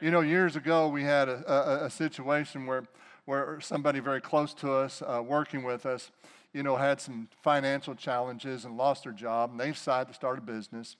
You 0.00 0.10
know, 0.10 0.20
years 0.20 0.56
ago, 0.56 0.88
we 0.88 1.02
had 1.02 1.28
a, 1.28 1.82
a, 1.82 1.86
a 1.86 1.90
situation 1.90 2.66
where, 2.66 2.84
where 3.26 3.60
somebody 3.60 4.00
very 4.00 4.20
close 4.20 4.54
to 4.54 4.72
us, 4.72 5.02
uh, 5.02 5.22
working 5.22 5.62
with 5.62 5.84
us, 5.84 6.10
you 6.54 6.62
know, 6.62 6.76
had 6.76 7.00
some 7.00 7.28
financial 7.42 7.94
challenges 7.94 8.64
and 8.64 8.76
lost 8.76 9.04
their 9.04 9.12
job, 9.12 9.50
and 9.50 9.60
they 9.60 9.70
decided 9.70 10.08
to 10.08 10.14
start 10.14 10.38
a 10.38 10.40
business. 10.40 10.96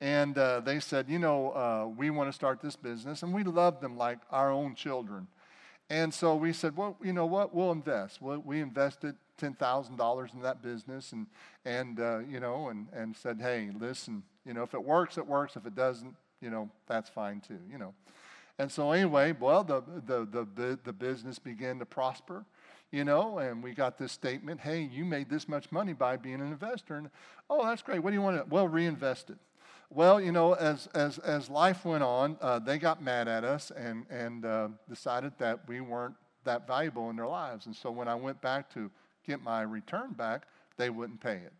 And 0.00 0.38
uh, 0.38 0.60
they 0.60 0.80
said, 0.80 1.10
you 1.10 1.18
know, 1.18 1.50
uh, 1.50 1.86
we 1.94 2.08
want 2.08 2.30
to 2.30 2.32
start 2.32 2.62
this 2.62 2.76
business, 2.76 3.22
and 3.22 3.34
we 3.34 3.44
love 3.44 3.80
them 3.80 3.98
like 3.98 4.18
our 4.30 4.50
own 4.50 4.74
children. 4.74 5.26
And 5.90 6.14
so 6.14 6.36
we 6.36 6.52
said, 6.52 6.76
well, 6.76 6.96
you 7.02 7.12
know 7.12 7.26
what? 7.26 7.52
We'll 7.52 7.72
invest. 7.72 8.22
we 8.22 8.36
we 8.38 8.60
invested 8.60 9.16
$10,000 9.40 10.34
in 10.34 10.42
that 10.42 10.62
business 10.62 11.12
and, 11.12 11.26
and 11.64 11.98
uh, 11.98 12.18
you 12.20 12.38
know, 12.38 12.68
and, 12.68 12.86
and 12.92 13.16
said, 13.16 13.40
hey, 13.40 13.70
listen, 13.76 14.22
you 14.46 14.54
know, 14.54 14.62
if 14.62 14.72
it 14.72 14.84
works, 14.84 15.18
it 15.18 15.26
works. 15.26 15.56
If 15.56 15.66
it 15.66 15.74
doesn't, 15.74 16.14
you 16.40 16.48
know, 16.48 16.70
that's 16.86 17.10
fine 17.10 17.40
too, 17.40 17.58
you 17.70 17.76
know. 17.76 17.92
And 18.58 18.70
so 18.70 18.92
anyway, 18.92 19.34
well, 19.38 19.64
the, 19.64 19.82
the, 20.06 20.46
the, 20.54 20.78
the 20.84 20.92
business 20.92 21.38
began 21.38 21.78
to 21.78 21.86
prosper, 21.86 22.44
you 22.92 23.04
know, 23.04 23.38
and 23.38 23.62
we 23.62 23.72
got 23.72 23.98
this 23.98 24.12
statement, 24.12 24.60
hey, 24.60 24.82
you 24.82 25.04
made 25.04 25.28
this 25.28 25.48
much 25.48 25.72
money 25.72 25.92
by 25.92 26.16
being 26.16 26.40
an 26.40 26.48
investor. 26.48 26.96
And, 26.96 27.10
oh, 27.48 27.64
that's 27.64 27.82
great. 27.82 28.00
What 28.00 28.10
do 28.10 28.14
you 28.14 28.22
want 28.22 28.36
to, 28.36 28.44
well, 28.48 28.68
reinvest 28.68 29.30
it. 29.30 29.38
Well, 29.92 30.20
you 30.20 30.30
know, 30.30 30.52
as, 30.52 30.86
as, 30.94 31.18
as 31.18 31.50
life 31.50 31.84
went 31.84 32.04
on, 32.04 32.36
uh, 32.40 32.60
they 32.60 32.78
got 32.78 33.02
mad 33.02 33.26
at 33.26 33.42
us 33.42 33.72
and, 33.72 34.06
and 34.08 34.44
uh, 34.44 34.68
decided 34.88 35.32
that 35.38 35.66
we 35.68 35.80
weren't 35.80 36.14
that 36.44 36.64
valuable 36.64 37.10
in 37.10 37.16
their 37.16 37.26
lives. 37.26 37.66
And 37.66 37.74
so 37.74 37.90
when 37.90 38.06
I 38.06 38.14
went 38.14 38.40
back 38.40 38.72
to 38.74 38.88
get 39.26 39.42
my 39.42 39.62
return 39.62 40.12
back, 40.12 40.46
they 40.76 40.90
wouldn't 40.90 41.20
pay 41.20 41.36
it. 41.36 41.52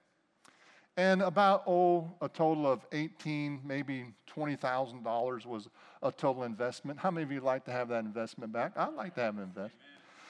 And 0.97 1.23
about, 1.23 1.65
oh, 1.67 2.09
a 2.21 2.29
total 2.29 2.71
of 2.71 2.81
18, 2.93 3.63
maybe 3.65 4.07
$20,000 4.33 5.47
was 5.47 5.69
a 6.01 6.13
total 6.13 6.45
investment. 6.45 7.01
How 7.01 7.11
many 7.11 7.25
of 7.25 7.33
you 7.33 7.41
like 7.41 7.65
to 7.65 7.73
have 7.73 7.89
that 7.89 8.05
investment 8.05 8.53
back? 8.53 8.73
I'd 8.77 8.95
like 8.95 9.17
to 9.17 9.23
have 9.23 9.37
an 9.39 9.43
investment. 9.43 9.75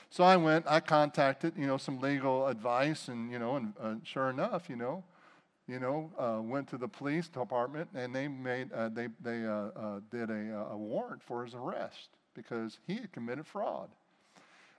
So 0.09 0.25
I 0.25 0.37
went, 0.37 0.67
I 0.67 0.81
contacted, 0.81 1.53
you 1.57 1.67
know, 1.67 1.77
some 1.77 2.01
legal 2.01 2.47
advice, 2.47 3.09
and, 3.09 3.31
you 3.31 3.39
know, 3.39 3.57
and 3.57 3.73
uh, 3.81 3.95
sure 4.05 4.31
enough, 4.31 4.71
you 4.71 4.77
know, 4.77 5.05
you 5.71 5.79
know, 5.79 6.11
uh, 6.19 6.43
went 6.43 6.69
to 6.71 6.77
the 6.77 6.89
police 6.89 7.29
department 7.29 7.89
and 7.95 8.13
they 8.15 8.27
made 8.27 8.73
uh, 8.73 8.89
they 8.89 9.07
they 9.23 9.45
uh, 9.45 9.69
uh 9.77 10.01
did 10.11 10.29
a, 10.29 10.67
a, 10.73 10.77
warrant 10.77 11.23
for 11.23 11.45
his 11.45 11.55
arrest 11.55 12.09
because 12.35 12.81
he 12.89 12.95
had 12.95 13.13
committed 13.13 13.47
fraud. 13.47 13.89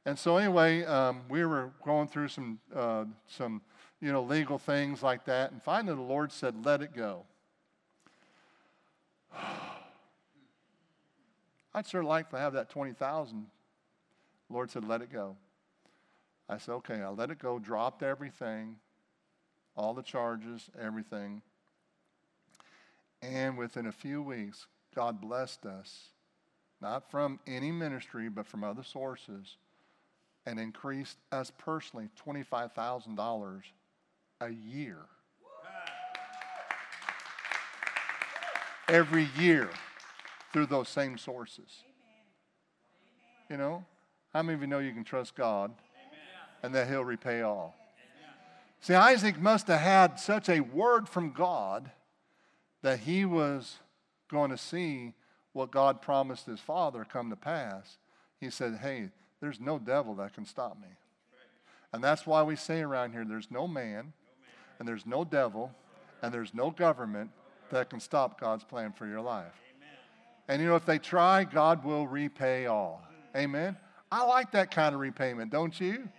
And 0.05 0.19
so 0.19 0.35
anyway, 0.35 0.83
um, 0.83 1.21
we 1.29 1.45
were 1.45 1.71
going 1.85 2.09
through 2.09 2.27
some 2.27 2.59
uh, 2.75 3.05
some 3.25 3.61
you 4.01 4.11
know 4.11 4.21
legal 4.21 4.57
things 4.57 5.01
like 5.01 5.23
that, 5.25 5.51
and 5.51 5.63
finally 5.63 5.95
the 5.95 6.01
Lord 6.01 6.33
said, 6.33 6.65
"Let 6.65 6.81
it 6.81 6.93
go." 6.93 7.23
I'd 11.73 11.87
sure 11.87 12.03
like 12.03 12.31
to 12.31 12.37
have 12.37 12.51
that 12.53 12.69
twenty 12.69 12.91
thousand. 12.91 13.45
Lord 14.49 14.69
said, 14.69 14.83
"Let 14.83 15.01
it 15.01 15.13
go." 15.13 15.37
I 16.49 16.57
said, 16.57 16.73
"Okay, 16.73 17.01
I'll 17.01 17.15
let 17.15 17.31
it 17.31 17.39
go." 17.39 17.59
Dropped 17.59 18.03
everything 18.03 18.75
all 19.75 19.93
the 19.93 20.01
charges, 20.01 20.69
everything. 20.79 21.41
And 23.21 23.57
within 23.57 23.85
a 23.87 23.91
few 23.91 24.21
weeks, 24.21 24.67
God 24.95 25.21
blessed 25.21 25.65
us, 25.65 26.09
not 26.81 27.09
from 27.09 27.39
any 27.47 27.71
ministry, 27.71 28.29
but 28.29 28.47
from 28.47 28.63
other 28.63 28.83
sources, 28.83 29.57
and 30.45 30.59
increased 30.59 31.17
us 31.31 31.51
personally 31.57 32.09
$25,000 32.25 33.61
a 34.41 34.49
year. 34.49 34.97
Every 38.87 39.29
year 39.37 39.69
through 40.51 40.65
those 40.65 40.89
same 40.89 41.17
sources. 41.17 41.83
You 43.49 43.57
know, 43.57 43.85
how 44.33 44.41
many 44.41 44.55
of 44.55 44.61
you 44.61 44.67
know 44.67 44.79
you 44.79 44.91
can 44.91 45.03
trust 45.03 45.35
God 45.35 45.71
and 46.63 46.73
that 46.75 46.89
He'll 46.89 47.05
repay 47.05 47.41
all? 47.41 47.75
See, 48.81 48.95
Isaac 48.95 49.39
must 49.39 49.67
have 49.67 49.79
had 49.79 50.19
such 50.19 50.49
a 50.49 50.59
word 50.59 51.07
from 51.07 51.31
God 51.31 51.91
that 52.81 52.99
he 52.99 53.25
was 53.25 53.77
going 54.27 54.49
to 54.49 54.57
see 54.57 55.13
what 55.53 55.69
God 55.69 56.01
promised 56.01 56.47
his 56.47 56.59
father 56.59 57.05
come 57.05 57.29
to 57.29 57.35
pass. 57.35 57.97
He 58.39 58.49
said, 58.49 58.79
Hey, 58.81 59.09
there's 59.39 59.59
no 59.59 59.77
devil 59.77 60.15
that 60.15 60.33
can 60.33 60.45
stop 60.45 60.79
me. 60.81 60.87
And 61.93 62.03
that's 62.03 62.25
why 62.25 62.41
we 62.41 62.55
say 62.55 62.81
around 62.81 63.11
here 63.11 63.25
there's 63.25 63.51
no 63.51 63.67
man, 63.67 64.13
and 64.79 64.87
there's 64.87 65.05
no 65.05 65.23
devil, 65.23 65.71
and 66.23 66.33
there's 66.33 66.53
no 66.53 66.71
government 66.71 67.29
that 67.69 67.89
can 67.89 67.99
stop 67.99 68.39
God's 68.39 68.63
plan 68.63 68.93
for 68.93 69.05
your 69.05 69.21
life. 69.21 69.53
And 70.47 70.61
you 70.61 70.67
know, 70.67 70.75
if 70.75 70.85
they 70.85 70.99
try, 70.99 71.43
God 71.43 71.83
will 71.83 72.07
repay 72.07 72.65
all. 72.65 73.01
Amen. 73.35 73.77
I 74.11 74.25
like 74.25 74.51
that 74.51 74.71
kind 74.71 74.95
of 74.95 75.01
repayment, 75.01 75.51
don't 75.51 75.79
you? 75.79 76.09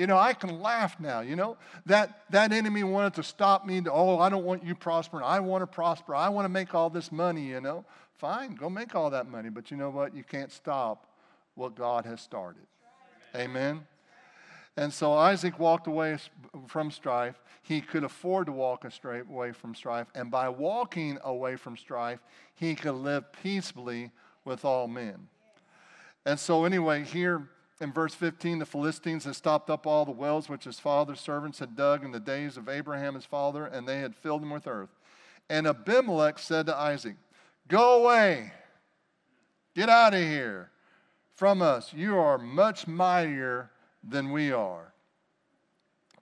You 0.00 0.06
know, 0.06 0.16
I 0.16 0.32
can 0.32 0.62
laugh 0.62 0.98
now. 0.98 1.20
You 1.20 1.36
know, 1.36 1.58
that, 1.84 2.22
that 2.30 2.52
enemy 2.52 2.84
wanted 2.84 3.12
to 3.16 3.22
stop 3.22 3.66
me. 3.66 3.82
To, 3.82 3.92
oh, 3.92 4.18
I 4.18 4.30
don't 4.30 4.46
want 4.46 4.64
you 4.64 4.74
prospering. 4.74 5.22
I 5.22 5.40
want 5.40 5.60
to 5.60 5.66
prosper. 5.66 6.14
I 6.14 6.30
want 6.30 6.46
to 6.46 6.48
make 6.48 6.74
all 6.74 6.88
this 6.88 7.12
money, 7.12 7.48
you 7.48 7.60
know. 7.60 7.84
Fine, 8.14 8.54
go 8.54 8.70
make 8.70 8.94
all 8.94 9.10
that 9.10 9.28
money. 9.28 9.50
But 9.50 9.70
you 9.70 9.76
know 9.76 9.90
what? 9.90 10.16
You 10.16 10.24
can't 10.24 10.50
stop 10.50 11.06
what 11.54 11.74
God 11.74 12.06
has 12.06 12.22
started. 12.22 12.62
Amen. 13.36 13.86
And 14.74 14.90
so 14.90 15.12
Isaac 15.12 15.58
walked 15.58 15.86
away 15.86 16.16
from 16.66 16.90
strife. 16.90 17.38
He 17.60 17.82
could 17.82 18.02
afford 18.02 18.46
to 18.46 18.52
walk 18.52 18.86
away 19.04 19.52
from 19.52 19.74
strife. 19.74 20.06
And 20.14 20.30
by 20.30 20.48
walking 20.48 21.18
away 21.22 21.56
from 21.56 21.76
strife, 21.76 22.20
he 22.54 22.74
could 22.74 22.94
live 22.94 23.30
peaceably 23.42 24.12
with 24.46 24.64
all 24.64 24.88
men. 24.88 25.28
And 26.24 26.40
so, 26.40 26.64
anyway, 26.64 27.04
here 27.04 27.50
in 27.80 27.92
verse 27.92 28.14
15, 28.14 28.58
the 28.58 28.66
Philistines 28.66 29.24
had 29.24 29.34
stopped 29.34 29.70
up 29.70 29.86
all 29.86 30.04
the 30.04 30.10
wells 30.10 30.48
which 30.48 30.64
his 30.64 30.78
father's 30.78 31.20
servants 31.20 31.58
had 31.58 31.76
dug 31.76 32.04
in 32.04 32.12
the 32.12 32.20
days 32.20 32.56
of 32.56 32.68
Abraham 32.68 33.14
his 33.14 33.24
father, 33.24 33.64
and 33.64 33.88
they 33.88 34.00
had 34.00 34.14
filled 34.14 34.42
them 34.42 34.50
with 34.50 34.66
earth. 34.66 34.90
And 35.48 35.66
Abimelech 35.66 36.38
said 36.38 36.66
to 36.66 36.76
Isaac, 36.76 37.16
Go 37.68 38.02
away, 38.04 38.52
get 39.74 39.88
out 39.88 40.12
of 40.12 40.20
here 40.20 40.70
from 41.34 41.62
us. 41.62 41.94
You 41.94 42.18
are 42.18 42.36
much 42.36 42.86
mightier 42.86 43.70
than 44.06 44.30
we 44.30 44.52
are. 44.52 44.92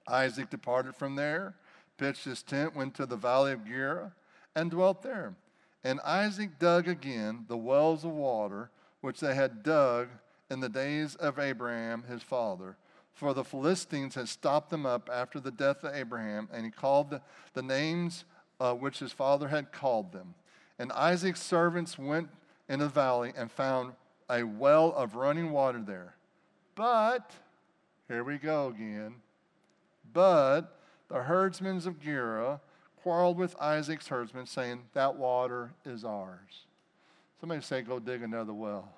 Isaac 0.07 0.51
departed 0.51 0.95
from 0.95 1.17
there, 1.17 1.55
pitched 1.97 2.25
his 2.25 2.43
tent, 2.43 2.77
went 2.77 2.95
to 2.95 3.07
the 3.07 3.17
valley 3.17 3.53
of 3.53 3.67
Gerar, 3.67 4.15
and 4.55 4.71
dwelt 4.71 5.03
there. 5.03 5.35
And 5.83 6.01
Isaac 6.01 6.59
dug 6.59 6.87
again 6.87 7.47
the 7.49 7.57
wells 7.57 8.05
of 8.05 8.13
water 8.13 8.71
which 9.01 9.21
they 9.21 9.35
had 9.35 9.63
dug 9.63 10.09
in 10.51 10.61
the 10.61 10.69
days 10.69 11.15
of 11.17 11.39
Abraham 11.39 12.05
his 12.05 12.23
father. 12.23 12.77
For 13.13 13.35
the 13.35 13.45
Philistines 13.45 14.15
had 14.15 14.29
stopped 14.29 14.71
them 14.71 14.87
up 14.87 15.11
after 15.13 15.41
the 15.41 15.51
death 15.51 15.83
of 15.83 15.95
Abraham, 15.95 16.49
and 16.53 16.65
he 16.65 16.71
called 16.71 17.11
the, 17.11 17.21
the 17.55 17.63
names 17.63 18.25
uh, 18.61 18.75
which 18.75 19.01
his 19.01 19.13
father 19.13 19.49
had 19.49 19.73
called 19.73 20.13
them. 20.13 20.35
And 20.79 20.93
Isaac's 20.93 21.43
servants 21.43 21.99
went 21.99 22.29
in 22.69 22.79
the 22.79 22.89
valley 22.89 23.33
and 23.37 23.51
found 23.51 23.95
a 24.31 24.45
well 24.45 24.93
of 24.93 25.17
running 25.17 25.51
water 25.51 25.83
there. 25.85 26.15
But, 26.75 27.33
here 28.07 28.23
we 28.23 28.39
go 28.39 28.69
again. 28.69 29.17
But 30.13 30.79
the 31.09 31.23
herdsmen 31.23 31.79
of 31.79 32.01
Gerar 32.01 32.61
quarreled 33.03 33.37
with 33.37 33.57
Isaac's 33.61 34.09
herdsmen, 34.09 34.47
saying, 34.47 34.85
That 34.93 35.17
water 35.17 35.73
is 35.85 36.05
ours. 36.05 36.67
Somebody 37.41 37.63
say, 37.63 37.83
Go 37.83 37.99
dig 37.99 38.23
another 38.23 38.53
well. 38.53 38.93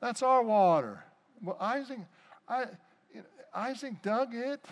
That's 0.00 0.22
our 0.22 0.42
water. 0.42 1.04
Well, 1.42 1.56
Isaac, 1.60 1.98
I, 2.48 2.66
Isaac 3.54 4.00
dug 4.02 4.34
it. 4.34 4.64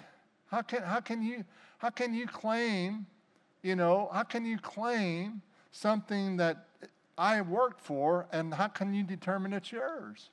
How 0.50 0.62
can, 0.62 0.82
how, 0.82 1.00
can 1.00 1.22
you, 1.22 1.44
how 1.78 1.90
can 1.90 2.14
you 2.14 2.26
claim, 2.26 3.06
you 3.62 3.74
know, 3.74 4.08
how 4.12 4.22
can 4.22 4.44
you 4.44 4.58
claim 4.58 5.42
something 5.72 6.36
that 6.36 6.66
I 7.18 7.40
worked 7.40 7.80
for 7.80 8.26
and 8.32 8.54
how 8.54 8.68
can 8.68 8.94
you 8.94 9.02
determine 9.02 9.52
it's 9.52 9.72
yours? 9.72 10.30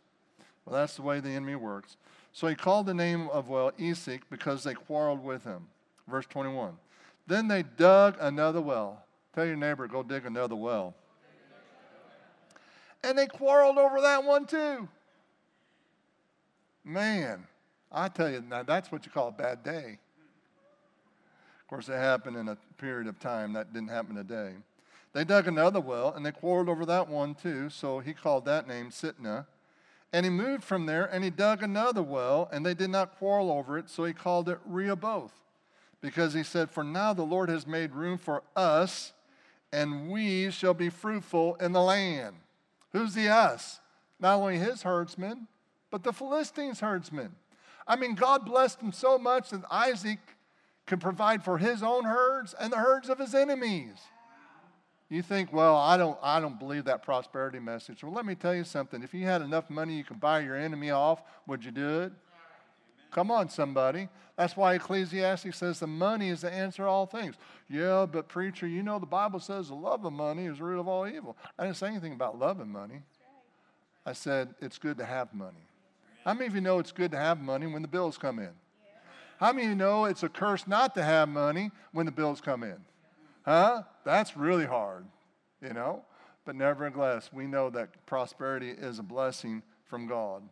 Well, 0.66 0.76
that's 0.76 0.96
the 0.96 1.02
way 1.02 1.20
the 1.20 1.30
enemy 1.30 1.56
works. 1.56 1.98
So 2.32 2.48
he 2.48 2.56
called 2.56 2.86
the 2.86 2.94
name 2.94 3.30
of 3.30 3.50
well 3.50 3.72
Esek 3.80 4.30
because 4.30 4.64
they 4.64 4.74
quarreled 4.74 5.24
with 5.24 5.44
him. 5.44 5.68
Verse 6.08 6.26
21. 6.26 6.74
Then 7.28 7.48
they 7.48 7.64
dug 7.64 8.18
another 8.20 8.62
well. 8.62 9.06
Tell 9.34 9.46
your 9.46 9.56
neighbor, 9.56 9.88
go 9.88 10.04
dig 10.04 10.26
another 10.26 10.56
well. 10.56 10.96
And 13.04 13.18
they 13.18 13.28
quarreled 13.28 13.78
over 13.78 14.02
that 14.02 14.24
one 14.24 14.46
too. 14.46 14.88
Man, 16.86 17.46
I 17.92 18.10
tell 18.10 18.30
you, 18.30 18.42
now 18.42 18.64
that's 18.64 18.92
what 18.92 19.06
you 19.06 19.12
call 19.12 19.30
a 19.30 19.32
bad 19.32 19.64
day. 19.64 20.00
Of 21.62 21.68
course, 21.68 21.90
it 21.90 21.94
happened 21.94 22.38
in 22.38 22.50
a 22.50 22.58
period 22.78 23.08
of 23.08 23.20
time. 23.20 23.54
That 23.54 23.74
didn't 23.74 23.90
happen 23.90 24.16
today. 24.16 24.54
They 25.14 25.24
dug 25.24 25.48
another 25.48 25.80
well 25.80 26.14
and 26.14 26.26
they 26.26 26.32
quarreled 26.32 26.70
over 26.70 26.86
that 26.86 27.08
one 27.08 27.36
too, 27.36 27.70
so 27.70 28.00
he 28.00 28.14
called 28.14 28.46
that 28.46 28.68
name 28.68 28.90
Sitnah. 28.90 29.46
And 30.12 30.26
he 30.26 30.30
moved 30.30 30.64
from 30.64 30.86
there 30.86 31.06
and 31.06 31.24
he 31.24 31.32
dug 31.32 31.64
another 31.64 32.04
well, 32.04 32.48
and 32.52 32.64
they 32.64 32.76
did 32.76 32.92
not 32.92 33.18
quarrel 33.18 33.52
over 33.52 33.80
it, 33.80 33.90
so 33.90 34.06
he 34.06 34.14
called 34.14 34.48
it 34.48 34.60
Rehoboth. 34.66 35.34
Because 36.02 36.34
he 36.34 36.44
said, 36.44 36.70
For 36.70 36.84
now 36.84 37.14
the 37.14 37.24
Lord 37.24 37.50
has 37.50 37.66
made 37.66 37.94
room 37.94 38.18
for 38.20 38.44
us, 38.56 39.14
and 39.72 40.12
we 40.12 40.52
shall 40.52 40.76
be 40.76 40.90
fruitful 40.90 41.56
in 41.56 41.72
the 41.72 41.82
land. 41.82 42.36
Who's 42.94 43.14
the 43.14 43.30
us? 43.30 43.80
Not 44.20 44.40
only 44.40 44.58
his 44.58 44.84
herdsmen, 44.84 45.48
but 45.92 46.04
the 46.04 46.14
Philistines' 46.14 46.80
herdsmen. 46.80 47.36
I 47.88 47.96
mean, 47.96 48.16
God 48.16 48.46
blessed 48.46 48.82
him 48.82 48.92
so 48.92 49.18
much 49.18 49.50
that 49.50 49.64
Isaac 49.70 50.20
could 50.86 51.02
provide 51.02 51.44
for 51.44 51.58
his 51.58 51.84
own 51.84 52.06
herds 52.06 52.54
and 52.54 52.72
the 52.72 52.78
herds 52.78 53.10
of 53.10 53.20
his 53.20 53.36
enemies. 53.36 53.96
You 55.10 55.22
think, 55.22 55.54
well, 55.54 55.76
I 55.76 55.98
don't, 55.98 56.18
I 56.24 56.40
don't 56.40 56.58
believe 56.58 56.86
that 56.86 57.04
prosperity 57.04 57.60
message. 57.60 58.04
Well, 58.04 58.14
let 58.14 58.26
me 58.26 58.36
tell 58.36 58.56
you 58.56 58.64
something. 58.64 59.04
If 59.04 59.14
you 59.14 59.26
had 59.26 59.42
enough 59.42 59.70
money 59.70 59.96
you 59.96 60.04
could 60.04 60.20
buy 60.20 60.40
your 60.40 60.56
enemy 60.56 60.92
off, 60.92 61.22
would 61.46 61.64
you 61.64 61.72
do 61.72 62.02
it? 62.02 62.14
Come 63.14 63.30
on, 63.30 63.48
somebody. 63.48 64.10
That's 64.36 64.58
why 64.58 64.74
Ecclesiastes 64.74 65.56
says 65.56 65.80
the 65.80 65.88
money 65.88 66.30
is 66.30 66.42
the 66.42 66.52
answer 66.52 66.84
to 66.84 66.90
all 66.90 67.06
things. 67.06 67.36
Yeah, 67.70 68.08
but 68.12 68.28
preacher, 68.28 68.68
you 68.68 68.82
know 68.82 68.98
the 68.98 69.06
Bible 69.06 69.40
says 69.40 69.68
the 69.68 69.76
love 69.76 70.04
of 70.04 70.14
money 70.14 70.46
is 70.46 70.58
the 70.58 70.64
root 70.64 70.80
of 70.80 70.88
all 70.88 71.08
evil. 71.08 71.38
I 71.58 71.66
didn't 71.66 71.78
say 71.78 71.88
anything 71.88 72.14
about 72.14 72.40
loving 72.40 72.70
money. 72.70 73.04
I 74.06 74.14
said 74.14 74.56
it's 74.60 74.80
good 74.80 74.98
to 74.98 75.06
have 75.06 75.34
money. 75.34 75.68
How 76.26 76.34
many 76.34 76.48
of 76.48 76.56
you 76.56 76.62
know 76.62 76.80
it's 76.80 76.92
good 76.92 77.12
to 77.12 77.18
have 77.18 77.40
money 77.40 77.68
when 77.68 77.84
the 77.84 77.88
bills 77.88 78.18
come 78.18 78.40
in? 78.40 78.50
How 79.40 79.52
many 79.52 79.66
of 79.66 79.70
you 79.70 79.76
know 79.76 80.06
it's 80.06 80.24
a 80.24 80.30
curse 80.30 80.68
not 80.68 80.96
to 80.96 81.04
have 81.04 81.30
money 81.30 81.70
when 81.92 82.06
the 82.06 82.12
bills 82.12 82.42
come 82.42 82.64
in? 82.64 82.78
Huh? 83.46 83.84
That's 84.04 84.36
really 84.36 84.66
hard, 84.66 85.06
you 85.62 85.74
know? 85.74 86.04
But 86.46 86.56
nevertheless, 86.56 87.30
we 87.32 87.46
know 87.46 87.70
that 87.70 88.06
prosperity 88.06 88.70
is 88.70 89.00
a 89.00 89.04
blessing 89.04 89.62
from 89.86 90.08
God. 90.08 90.44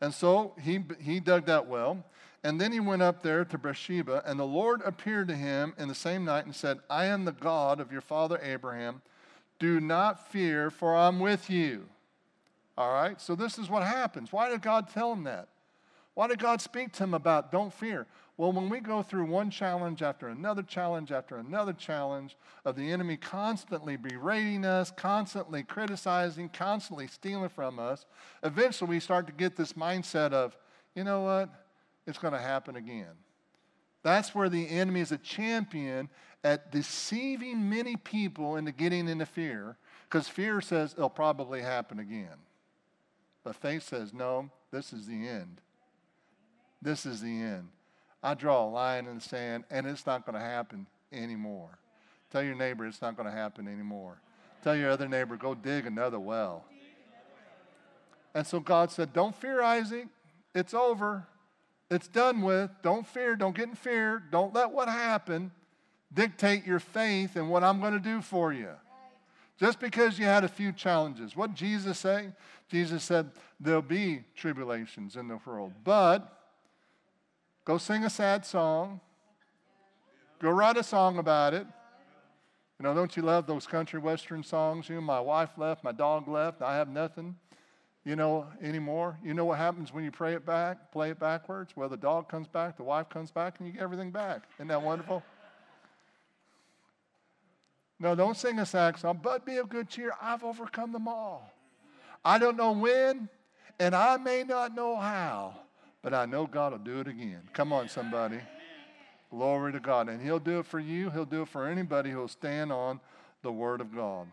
And 0.00 0.14
so 0.14 0.54
he, 0.60 0.80
he 1.00 1.20
dug 1.20 1.46
that 1.46 1.66
well. 1.66 2.04
And 2.44 2.60
then 2.60 2.70
he 2.70 2.80
went 2.80 3.02
up 3.02 3.22
there 3.22 3.44
to 3.44 3.58
Beersheba, 3.58 4.22
and 4.24 4.38
the 4.38 4.44
Lord 4.44 4.80
appeared 4.84 5.26
to 5.28 5.34
him 5.34 5.74
in 5.76 5.88
the 5.88 5.94
same 5.94 6.24
night 6.24 6.44
and 6.44 6.54
said, 6.54 6.78
I 6.88 7.06
am 7.06 7.24
the 7.24 7.32
God 7.32 7.80
of 7.80 7.90
your 7.90 8.00
father 8.00 8.38
Abraham. 8.42 9.02
Do 9.58 9.80
not 9.80 10.30
fear, 10.30 10.70
for 10.70 10.96
I'm 10.96 11.18
with 11.18 11.50
you. 11.50 11.88
All 12.76 12.92
right, 12.92 13.20
so 13.20 13.34
this 13.34 13.58
is 13.58 13.68
what 13.68 13.82
happens. 13.82 14.32
Why 14.32 14.48
did 14.48 14.62
God 14.62 14.88
tell 14.88 15.12
him 15.12 15.24
that? 15.24 15.48
Why 16.14 16.28
did 16.28 16.38
God 16.38 16.60
speak 16.60 16.92
to 16.92 17.04
him 17.04 17.14
about 17.14 17.50
don't 17.50 17.72
fear? 17.72 18.06
Well, 18.38 18.52
when 18.52 18.68
we 18.68 18.78
go 18.78 19.02
through 19.02 19.26
one 19.26 19.50
challenge 19.50 20.00
after 20.00 20.28
another 20.28 20.62
challenge 20.62 21.10
after 21.10 21.38
another 21.38 21.72
challenge 21.72 22.36
of 22.64 22.76
the 22.76 22.92
enemy 22.92 23.16
constantly 23.16 23.96
berating 23.96 24.64
us, 24.64 24.92
constantly 24.92 25.64
criticizing, 25.64 26.48
constantly 26.48 27.08
stealing 27.08 27.48
from 27.48 27.80
us, 27.80 28.06
eventually 28.44 28.90
we 28.90 29.00
start 29.00 29.26
to 29.26 29.32
get 29.32 29.56
this 29.56 29.72
mindset 29.72 30.32
of, 30.32 30.56
you 30.94 31.02
know 31.02 31.22
what? 31.22 31.50
It's 32.06 32.18
going 32.18 32.32
to 32.32 32.38
happen 32.38 32.76
again. 32.76 33.10
That's 34.04 34.36
where 34.36 34.48
the 34.48 34.68
enemy 34.68 35.00
is 35.00 35.10
a 35.10 35.18
champion 35.18 36.08
at 36.44 36.70
deceiving 36.70 37.68
many 37.68 37.96
people 37.96 38.54
into 38.54 38.70
getting 38.70 39.08
into 39.08 39.26
fear, 39.26 39.76
because 40.08 40.28
fear 40.28 40.60
says 40.60 40.94
it'll 40.96 41.10
probably 41.10 41.60
happen 41.60 41.98
again. 41.98 42.38
But 43.42 43.56
faith 43.56 43.82
says, 43.82 44.14
no, 44.14 44.48
this 44.70 44.92
is 44.92 45.08
the 45.08 45.26
end. 45.26 45.60
This 46.80 47.04
is 47.04 47.20
the 47.20 47.42
end. 47.42 47.70
I 48.28 48.34
draw 48.34 48.66
a 48.66 48.68
line 48.68 49.06
in 49.06 49.14
the 49.14 49.20
sand, 49.22 49.64
and 49.70 49.86
it's 49.86 50.04
not 50.04 50.26
going 50.26 50.34
to 50.34 50.44
happen 50.44 50.86
anymore. 51.14 51.78
Tell 52.30 52.42
your 52.42 52.56
neighbor 52.56 52.84
it's 52.84 53.00
not 53.00 53.16
going 53.16 53.26
to 53.26 53.34
happen 53.34 53.66
anymore. 53.66 54.20
Tell 54.62 54.76
your 54.76 54.90
other 54.90 55.08
neighbor, 55.08 55.38
go 55.38 55.54
dig 55.54 55.86
another 55.86 56.20
well. 56.20 56.66
And 58.34 58.46
so 58.46 58.60
God 58.60 58.90
said, 58.90 59.14
Don't 59.14 59.34
fear, 59.34 59.62
Isaac. 59.62 60.08
It's 60.54 60.74
over. 60.74 61.26
It's 61.90 62.06
done 62.06 62.42
with. 62.42 62.70
Don't 62.82 63.06
fear. 63.06 63.34
Don't 63.34 63.56
get 63.56 63.70
in 63.70 63.74
fear. 63.74 64.22
Don't 64.30 64.52
let 64.52 64.72
what 64.72 64.88
happened 64.88 65.50
dictate 66.12 66.66
your 66.66 66.80
faith 66.80 67.34
and 67.34 67.48
what 67.48 67.64
I'm 67.64 67.80
going 67.80 67.94
to 67.94 67.98
do 67.98 68.20
for 68.20 68.52
you. 68.52 68.72
Just 69.58 69.80
because 69.80 70.18
you 70.18 70.26
had 70.26 70.44
a 70.44 70.48
few 70.48 70.72
challenges. 70.72 71.34
What 71.34 71.54
did 71.54 71.56
Jesus 71.56 71.98
say? 71.98 72.28
Jesus 72.70 73.02
said, 73.02 73.30
There'll 73.58 73.80
be 73.80 74.24
tribulations 74.36 75.16
in 75.16 75.28
the 75.28 75.38
world, 75.46 75.72
but 75.82 76.37
go 77.68 77.76
sing 77.76 78.02
a 78.02 78.08
sad 78.08 78.46
song, 78.46 78.98
go 80.40 80.48
write 80.48 80.78
a 80.78 80.82
song 80.82 81.18
about 81.18 81.52
it. 81.52 81.66
You 82.78 82.84
know, 82.84 82.94
don't 82.94 83.14
you 83.14 83.22
love 83.22 83.46
those 83.46 83.66
country 83.66 84.00
western 84.00 84.42
songs? 84.42 84.88
You 84.88 84.94
know, 84.94 85.00
my 85.02 85.20
wife 85.20 85.50
left, 85.58 85.84
my 85.84 85.92
dog 85.92 86.28
left, 86.28 86.62
I 86.62 86.76
have 86.76 86.88
nothing, 86.88 87.36
you 88.06 88.16
know, 88.16 88.46
anymore. 88.62 89.18
You 89.22 89.34
know 89.34 89.44
what 89.44 89.58
happens 89.58 89.92
when 89.92 90.02
you 90.02 90.10
pray 90.10 90.32
it 90.32 90.46
back, 90.46 90.90
play 90.92 91.10
it 91.10 91.20
backwards? 91.20 91.76
Well, 91.76 91.90
the 91.90 91.98
dog 91.98 92.30
comes 92.30 92.48
back, 92.48 92.78
the 92.78 92.84
wife 92.84 93.10
comes 93.10 93.30
back, 93.30 93.56
and 93.58 93.68
you 93.68 93.74
get 93.74 93.82
everything 93.82 94.12
back. 94.12 94.44
Isn't 94.56 94.68
that 94.68 94.80
wonderful? 94.80 95.22
No, 98.00 98.14
don't 98.14 98.36
sing 98.36 98.58
a 98.60 98.64
sad 98.64 98.98
song, 98.98 99.20
but 99.22 99.44
be 99.44 99.58
of 99.58 99.68
good 99.68 99.90
cheer. 99.90 100.12
I've 100.22 100.42
overcome 100.42 100.92
them 100.92 101.06
all. 101.06 101.52
I 102.24 102.38
don't 102.38 102.56
know 102.56 102.72
when, 102.72 103.28
and 103.78 103.94
I 103.94 104.16
may 104.16 104.42
not 104.42 104.74
know 104.74 104.96
how, 104.96 105.54
but 106.02 106.14
I 106.14 106.26
know 106.26 106.46
God 106.46 106.72
will 106.72 106.78
do 106.78 107.00
it 107.00 107.08
again. 107.08 107.42
Come 107.52 107.72
on, 107.72 107.88
somebody. 107.88 108.40
Glory 109.30 109.72
to 109.72 109.80
God. 109.80 110.08
And 110.08 110.22
He'll 110.22 110.38
do 110.38 110.60
it 110.60 110.66
for 110.66 110.80
you, 110.80 111.10
He'll 111.10 111.24
do 111.24 111.42
it 111.42 111.48
for 111.48 111.66
anybody 111.66 112.10
who'll 112.10 112.28
stand 112.28 112.72
on 112.72 113.00
the 113.42 113.52
Word 113.52 113.80
of 113.80 113.94
God. 113.94 114.26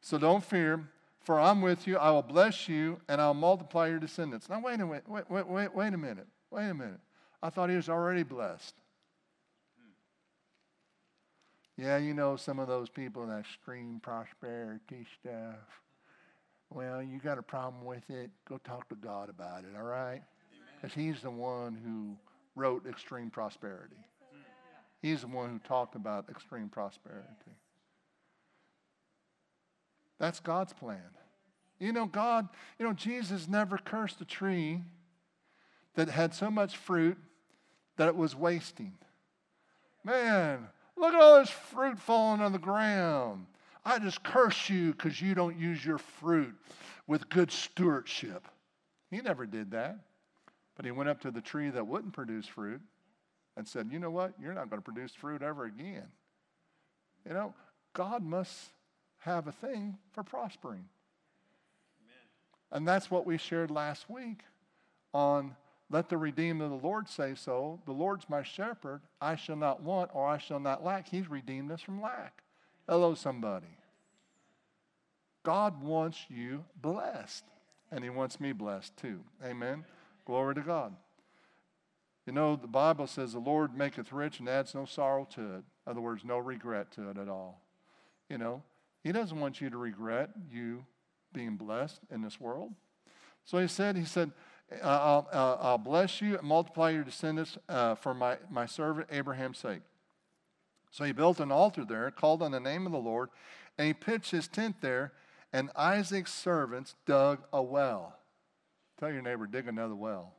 So 0.00 0.18
don't 0.18 0.44
fear, 0.44 0.88
for 1.20 1.40
I'm 1.40 1.60
with 1.60 1.86
you. 1.86 1.96
I 1.96 2.10
will 2.10 2.22
bless 2.22 2.68
you, 2.68 3.00
and 3.08 3.20
I'll 3.20 3.34
multiply 3.34 3.88
your 3.88 3.98
descendants. 3.98 4.48
Now, 4.48 4.60
wait 4.60 4.80
a 4.80 4.86
minute. 4.86 5.08
Wait, 5.08 5.30
wait, 5.30 5.48
wait, 5.48 5.74
wait 5.74 5.94
a 5.94 5.98
minute. 5.98 6.26
Wait 6.50 6.68
a 6.68 6.74
minute. 6.74 7.00
I 7.42 7.50
thought 7.50 7.70
He 7.70 7.76
was 7.76 7.88
already 7.88 8.22
blessed. 8.22 8.74
Yeah, 11.76 11.96
you 11.96 12.12
know, 12.12 12.34
some 12.34 12.58
of 12.58 12.66
those 12.66 12.88
people 12.88 13.24
that 13.28 13.44
scream 13.52 14.00
prosperity 14.02 15.06
stuff. 15.20 15.82
Well, 16.70 17.02
you 17.02 17.20
got 17.20 17.38
a 17.38 17.42
problem 17.42 17.84
with 17.84 18.08
it, 18.10 18.30
go 18.48 18.58
talk 18.58 18.88
to 18.88 18.96
God 18.96 19.30
about 19.30 19.60
it, 19.60 19.76
all 19.76 19.84
right? 19.84 20.22
Because 20.80 20.94
He's 20.94 21.20
the 21.22 21.30
one 21.30 21.78
who 21.84 22.16
wrote 22.60 22.86
extreme 22.86 23.30
prosperity. 23.30 23.96
He's 25.00 25.20
the 25.20 25.28
one 25.28 25.50
who 25.50 25.58
talked 25.60 25.94
about 25.94 26.28
extreme 26.28 26.68
prosperity. 26.68 27.28
That's 30.18 30.40
God's 30.40 30.72
plan. 30.72 30.98
You 31.78 31.92
know, 31.92 32.06
God, 32.06 32.48
you 32.78 32.84
know, 32.84 32.92
Jesus 32.92 33.46
never 33.46 33.78
cursed 33.78 34.20
a 34.20 34.24
tree 34.24 34.82
that 35.94 36.08
had 36.08 36.34
so 36.34 36.50
much 36.50 36.76
fruit 36.76 37.16
that 37.96 38.08
it 38.08 38.16
was 38.16 38.34
wasting. 38.34 38.94
Man, 40.02 40.66
Look 40.98 41.14
at 41.14 41.20
all 41.20 41.38
this 41.38 41.50
fruit 41.50 41.98
falling 41.98 42.40
on 42.40 42.52
the 42.52 42.58
ground. 42.58 43.46
I 43.84 43.98
just 44.00 44.22
curse 44.24 44.68
you 44.68 44.92
because 44.92 45.22
you 45.22 45.34
don't 45.34 45.56
use 45.56 45.84
your 45.84 45.98
fruit 45.98 46.54
with 47.06 47.28
good 47.28 47.52
stewardship. 47.52 48.48
He 49.10 49.20
never 49.20 49.46
did 49.46 49.70
that. 49.70 49.98
But 50.78 50.86
he 50.86 50.92
went 50.92 51.08
up 51.08 51.20
to 51.22 51.32
the 51.32 51.40
tree 51.40 51.70
that 51.70 51.88
wouldn't 51.88 52.12
produce 52.12 52.46
fruit 52.46 52.80
and 53.56 53.66
said, 53.66 53.88
You 53.90 53.98
know 53.98 54.10
what? 54.10 54.32
You're 54.40 54.54
not 54.54 54.70
going 54.70 54.80
to 54.80 54.84
produce 54.84 55.12
fruit 55.12 55.42
ever 55.42 55.64
again. 55.64 56.06
You 57.26 57.34
know, 57.34 57.52
God 57.94 58.22
must 58.22 58.70
have 59.18 59.48
a 59.48 59.52
thing 59.52 59.98
for 60.12 60.22
prospering. 60.22 60.84
Amen. 62.00 62.28
And 62.70 62.86
that's 62.86 63.10
what 63.10 63.26
we 63.26 63.38
shared 63.38 63.72
last 63.72 64.08
week 64.08 64.42
on 65.12 65.56
let 65.90 66.08
the 66.08 66.16
redeemed 66.16 66.62
of 66.62 66.70
the 66.70 66.76
Lord 66.76 67.08
say 67.08 67.34
so. 67.34 67.80
The 67.84 67.92
Lord's 67.92 68.28
my 68.28 68.44
shepherd. 68.44 69.00
I 69.20 69.34
shall 69.34 69.56
not 69.56 69.82
want 69.82 70.10
or 70.14 70.28
I 70.28 70.38
shall 70.38 70.60
not 70.60 70.84
lack. 70.84 71.08
He's 71.08 71.28
redeemed 71.28 71.72
us 71.72 71.80
from 71.80 72.00
lack. 72.00 72.42
Hello, 72.88 73.14
somebody. 73.14 73.66
God 75.42 75.82
wants 75.82 76.26
you 76.28 76.64
blessed, 76.80 77.44
and 77.90 78.04
He 78.04 78.10
wants 78.10 78.38
me 78.38 78.52
blessed 78.52 78.96
too. 78.96 79.20
Amen. 79.44 79.84
Glory 80.28 80.54
to 80.56 80.60
God. 80.60 80.94
You 82.26 82.34
know, 82.34 82.54
the 82.54 82.66
Bible 82.66 83.06
says 83.06 83.32
the 83.32 83.38
Lord 83.38 83.74
maketh 83.74 84.12
rich 84.12 84.40
and 84.40 84.48
adds 84.48 84.74
no 84.74 84.84
sorrow 84.84 85.26
to 85.34 85.40
it. 85.40 85.64
In 85.86 85.90
other 85.90 86.02
words, 86.02 86.22
no 86.22 86.36
regret 86.36 86.92
to 86.92 87.08
it 87.08 87.16
at 87.16 87.30
all. 87.30 87.62
You 88.28 88.36
know, 88.36 88.62
He 89.02 89.10
doesn't 89.10 89.40
want 89.40 89.62
you 89.62 89.70
to 89.70 89.78
regret 89.78 90.28
you 90.52 90.84
being 91.32 91.56
blessed 91.56 92.00
in 92.10 92.20
this 92.20 92.38
world. 92.38 92.74
So 93.46 93.56
He 93.56 93.68
said, 93.68 93.96
He 93.96 94.04
said, 94.04 94.32
I'll, 94.84 95.26
I'll, 95.32 95.78
bless 95.78 96.20
you 96.20 96.36
and 96.36 96.46
multiply 96.46 96.90
your 96.90 97.04
descendants 97.04 97.56
uh, 97.66 97.94
for 97.94 98.12
my, 98.12 98.36
my 98.50 98.66
servant 98.66 99.08
Abraham's 99.10 99.56
sake. 99.56 99.80
So 100.90 101.04
he 101.04 101.12
built 101.12 101.40
an 101.40 101.50
altar 101.50 101.86
there, 101.86 102.10
called 102.10 102.42
on 102.42 102.50
the 102.50 102.60
name 102.60 102.84
of 102.84 102.92
the 102.92 102.98
Lord, 102.98 103.30
and 103.78 103.86
he 103.86 103.94
pitched 103.94 104.30
his 104.30 104.46
tent 104.46 104.82
there, 104.82 105.14
and 105.54 105.70
Isaac's 105.74 106.34
servants 106.34 106.96
dug 107.06 107.44
a 107.50 107.62
well. 107.62 108.17
Tell 108.98 109.12
your 109.12 109.22
neighbor, 109.22 109.46
dig 109.46 109.68
another 109.68 109.94
well. 109.94 110.32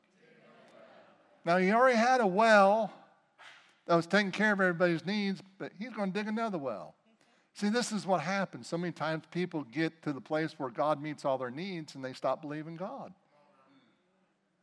Now, 1.45 1.57
he 1.57 1.71
already 1.71 1.97
had 1.97 2.19
a 2.21 2.27
well 2.27 2.91
that 3.87 3.95
was 3.95 4.05
taking 4.05 4.31
care 4.31 4.51
of 4.53 4.59
everybody's 4.59 5.05
needs, 5.05 5.41
but 5.57 5.71
he's 5.79 5.91
going 5.91 6.11
to 6.11 6.19
dig 6.19 6.27
another 6.27 6.57
well. 6.57 6.93
See, 7.53 7.69
this 7.69 7.91
is 7.91 8.05
what 8.05 8.21
happens. 8.21 8.67
So 8.67 8.77
many 8.77 8.91
times 8.91 9.23
people 9.31 9.63
get 9.63 10.03
to 10.03 10.13
the 10.13 10.21
place 10.21 10.53
where 10.57 10.69
God 10.69 11.01
meets 11.01 11.25
all 11.25 11.37
their 11.37 11.49
needs 11.49 11.95
and 11.95 12.03
they 12.03 12.13
stop 12.13 12.41
believing 12.41 12.75
God. 12.75 13.13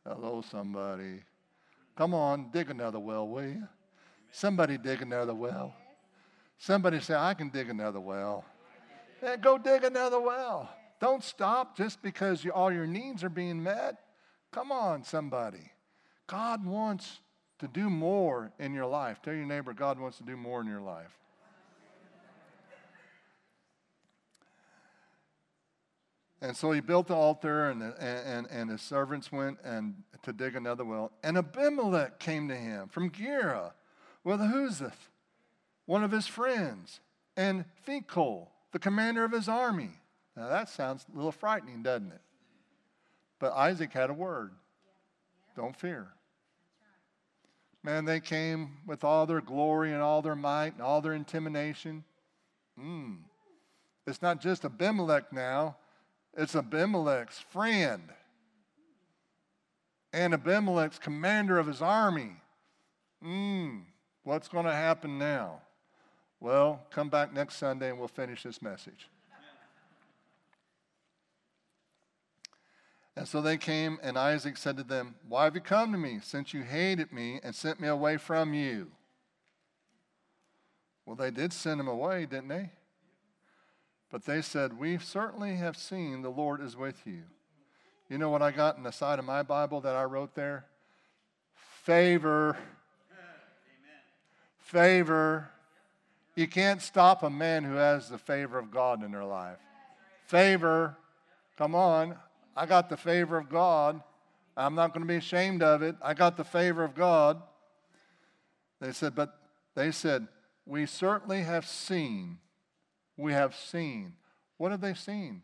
Hello, 0.05 0.41
somebody. 0.49 1.21
Come 1.95 2.13
on, 2.13 2.49
dig 2.51 2.69
another 2.69 2.99
well, 2.99 3.27
will 3.27 3.43
you? 3.43 3.67
Somebody 4.31 4.77
dig 4.77 5.01
another 5.01 5.33
well. 5.33 5.73
Somebody 6.57 6.99
say, 6.99 7.15
I 7.15 7.33
can 7.33 7.49
dig 7.49 7.69
another 7.69 7.99
well. 7.99 8.45
And 9.21 9.41
go 9.41 9.57
dig 9.57 9.83
another 9.83 10.19
well. 10.19 10.69
Don't 10.99 11.23
stop 11.23 11.77
just 11.77 12.01
because 12.01 12.43
you, 12.43 12.51
all 12.51 12.71
your 12.71 12.87
needs 12.87 13.23
are 13.23 13.29
being 13.29 13.61
met. 13.61 13.97
Come 14.51 14.71
on, 14.71 15.03
somebody. 15.03 15.71
God 16.25 16.65
wants 16.65 17.19
to 17.59 17.67
do 17.67 17.89
more 17.89 18.51
in 18.59 18.73
your 18.73 18.85
life. 18.85 19.21
Tell 19.21 19.33
your 19.33 19.45
neighbor, 19.45 19.73
God 19.73 19.99
wants 19.99 20.17
to 20.17 20.23
do 20.23 20.35
more 20.35 20.61
in 20.61 20.67
your 20.67 20.81
life. 20.81 21.17
And 26.39 26.55
so 26.55 26.71
he 26.71 26.81
built 26.81 27.07
the 27.07 27.15
altar, 27.15 27.71
and, 27.71 27.81
and, 27.81 28.47
and 28.51 28.69
his 28.69 28.81
servants 28.81 29.31
went 29.31 29.57
and 29.63 29.95
to 30.21 30.31
dig 30.31 30.55
another 30.55 30.85
well. 30.85 31.11
And 31.23 31.35
Abimelech 31.35 32.19
came 32.19 32.47
to 32.49 32.55
him 32.55 32.89
from 32.89 33.11
Gerar 33.11 33.73
with 34.23 34.39
Ahuzzath, 34.39 35.09
one 35.87 36.03
of 36.03 36.11
his 36.11 36.27
friends, 36.27 36.99
and 37.35 37.65
Phicol, 37.87 38.49
the 38.71 38.77
commander 38.77 39.23
of 39.23 39.31
his 39.31 39.49
army. 39.49 39.91
Now 40.37 40.47
that 40.47 40.69
sounds 40.69 41.05
a 41.11 41.17
little 41.17 41.33
frightening, 41.33 41.83
doesn't 41.83 42.11
it? 42.11 42.21
But 43.39 43.53
Isaac 43.53 43.91
had 43.91 44.09
a 44.09 44.13
word 44.13 44.51
don't 45.55 45.75
fear. 45.75 46.07
Man, 47.83 48.05
they 48.05 48.19
came 48.19 48.77
with 48.85 49.03
all 49.03 49.25
their 49.25 49.41
glory 49.41 49.91
and 49.91 50.01
all 50.01 50.21
their 50.21 50.35
might 50.35 50.73
and 50.73 50.81
all 50.81 51.01
their 51.01 51.13
intimidation. 51.13 52.03
Mm. 52.79 53.17
It's 54.05 54.21
not 54.21 54.39
just 54.39 54.63
Abimelech 54.63 55.33
now 55.33 55.75
it's 56.37 56.55
Abimelech's 56.55 57.39
friend 57.39 58.03
and 60.13 60.35
Abimelech's 60.35 60.99
commander 60.99 61.57
of 61.57 61.65
his 61.65 61.81
army. 61.81 62.35
Hmm, 63.23 63.79
what's 64.23 64.47
going 64.47 64.65
to 64.65 64.71
happen 64.71 65.17
now? 65.17 65.61
Well, 66.39 66.83
come 66.91 67.09
back 67.09 67.33
next 67.33 67.55
Sunday 67.55 67.89
and 67.89 67.97
we'll 67.97 68.07
finish 68.07 68.43
this 68.43 68.61
message. 68.61 69.09
And 73.17 73.27
so 73.27 73.41
they 73.41 73.57
came, 73.57 73.97
and 74.03 74.15
Isaac 74.15 74.57
said 74.57 74.77
to 74.77 74.83
them, 74.83 75.15
Why 75.27 75.45
have 75.45 75.55
you 75.55 75.61
come 75.61 75.91
to 75.91 75.97
me, 75.97 76.19
since 76.21 76.53
you 76.53 76.61
hated 76.61 77.11
me 77.11 77.39
and 77.43 77.55
sent 77.55 77.79
me 77.79 77.87
away 77.87 78.17
from 78.17 78.53
you? 78.53 78.91
Well, 81.03 81.15
they 81.15 81.31
did 81.31 81.51
send 81.51 81.79
him 81.79 81.87
away, 81.87 82.27
didn't 82.27 82.49
they? 82.49 82.69
But 84.11 84.25
they 84.25 84.43
said, 84.43 84.77
We 84.77 84.99
certainly 84.99 85.55
have 85.55 85.77
seen 85.77 86.21
the 86.21 86.29
Lord 86.29 86.61
is 86.61 86.77
with 86.77 87.07
you. 87.07 87.23
You 88.07 88.19
know 88.19 88.29
what 88.29 88.43
I 88.43 88.51
got 88.51 88.77
in 88.77 88.83
the 88.83 88.91
side 88.91 89.17
of 89.17 89.25
my 89.25 89.41
Bible 89.41 89.81
that 89.81 89.95
I 89.95 90.03
wrote 90.03 90.35
there? 90.35 90.65
Favor. 91.85 92.49
Amen. 92.49 92.59
Favor. 94.59 95.49
You 96.35 96.47
can't 96.47 96.83
stop 96.83 97.23
a 97.23 97.31
man 97.31 97.63
who 97.63 97.73
has 97.73 98.09
the 98.09 98.19
favor 98.19 98.59
of 98.59 98.69
God 98.69 99.03
in 99.03 99.11
their 99.11 99.25
life. 99.25 99.57
Favor. 100.27 100.95
Come 101.57 101.73
on. 101.73 102.15
I 102.57 102.65
got 102.65 102.89
the 102.89 102.97
favor 102.97 103.37
of 103.37 103.47
God. 103.47 104.01
I'm 104.57 104.75
not 104.75 104.93
going 104.93 105.05
to 105.05 105.07
be 105.07 105.17
ashamed 105.17 105.63
of 105.63 105.81
it. 105.81 105.95
I 106.01 106.13
got 106.13 106.35
the 106.35 106.43
favor 106.43 106.83
of 106.83 106.95
God. 106.95 107.41
They 108.81 108.91
said, 108.91 109.15
but 109.15 109.39
they 109.75 109.91
said, 109.91 110.27
we 110.65 110.85
certainly 110.85 111.43
have 111.43 111.65
seen 111.65 112.39
we 113.17 113.33
have 113.33 113.55
seen. 113.55 114.13
What 114.57 114.71
have 114.71 114.81
they 114.81 114.93
seen? 114.93 115.41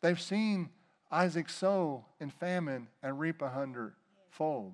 They've 0.00 0.20
seen 0.20 0.70
Isaac 1.12 1.48
sow 1.50 2.06
in 2.18 2.30
famine 2.30 2.88
and 3.02 3.18
reap 3.18 3.42
a 3.42 3.50
hundred 3.50 3.92
fold 4.30 4.72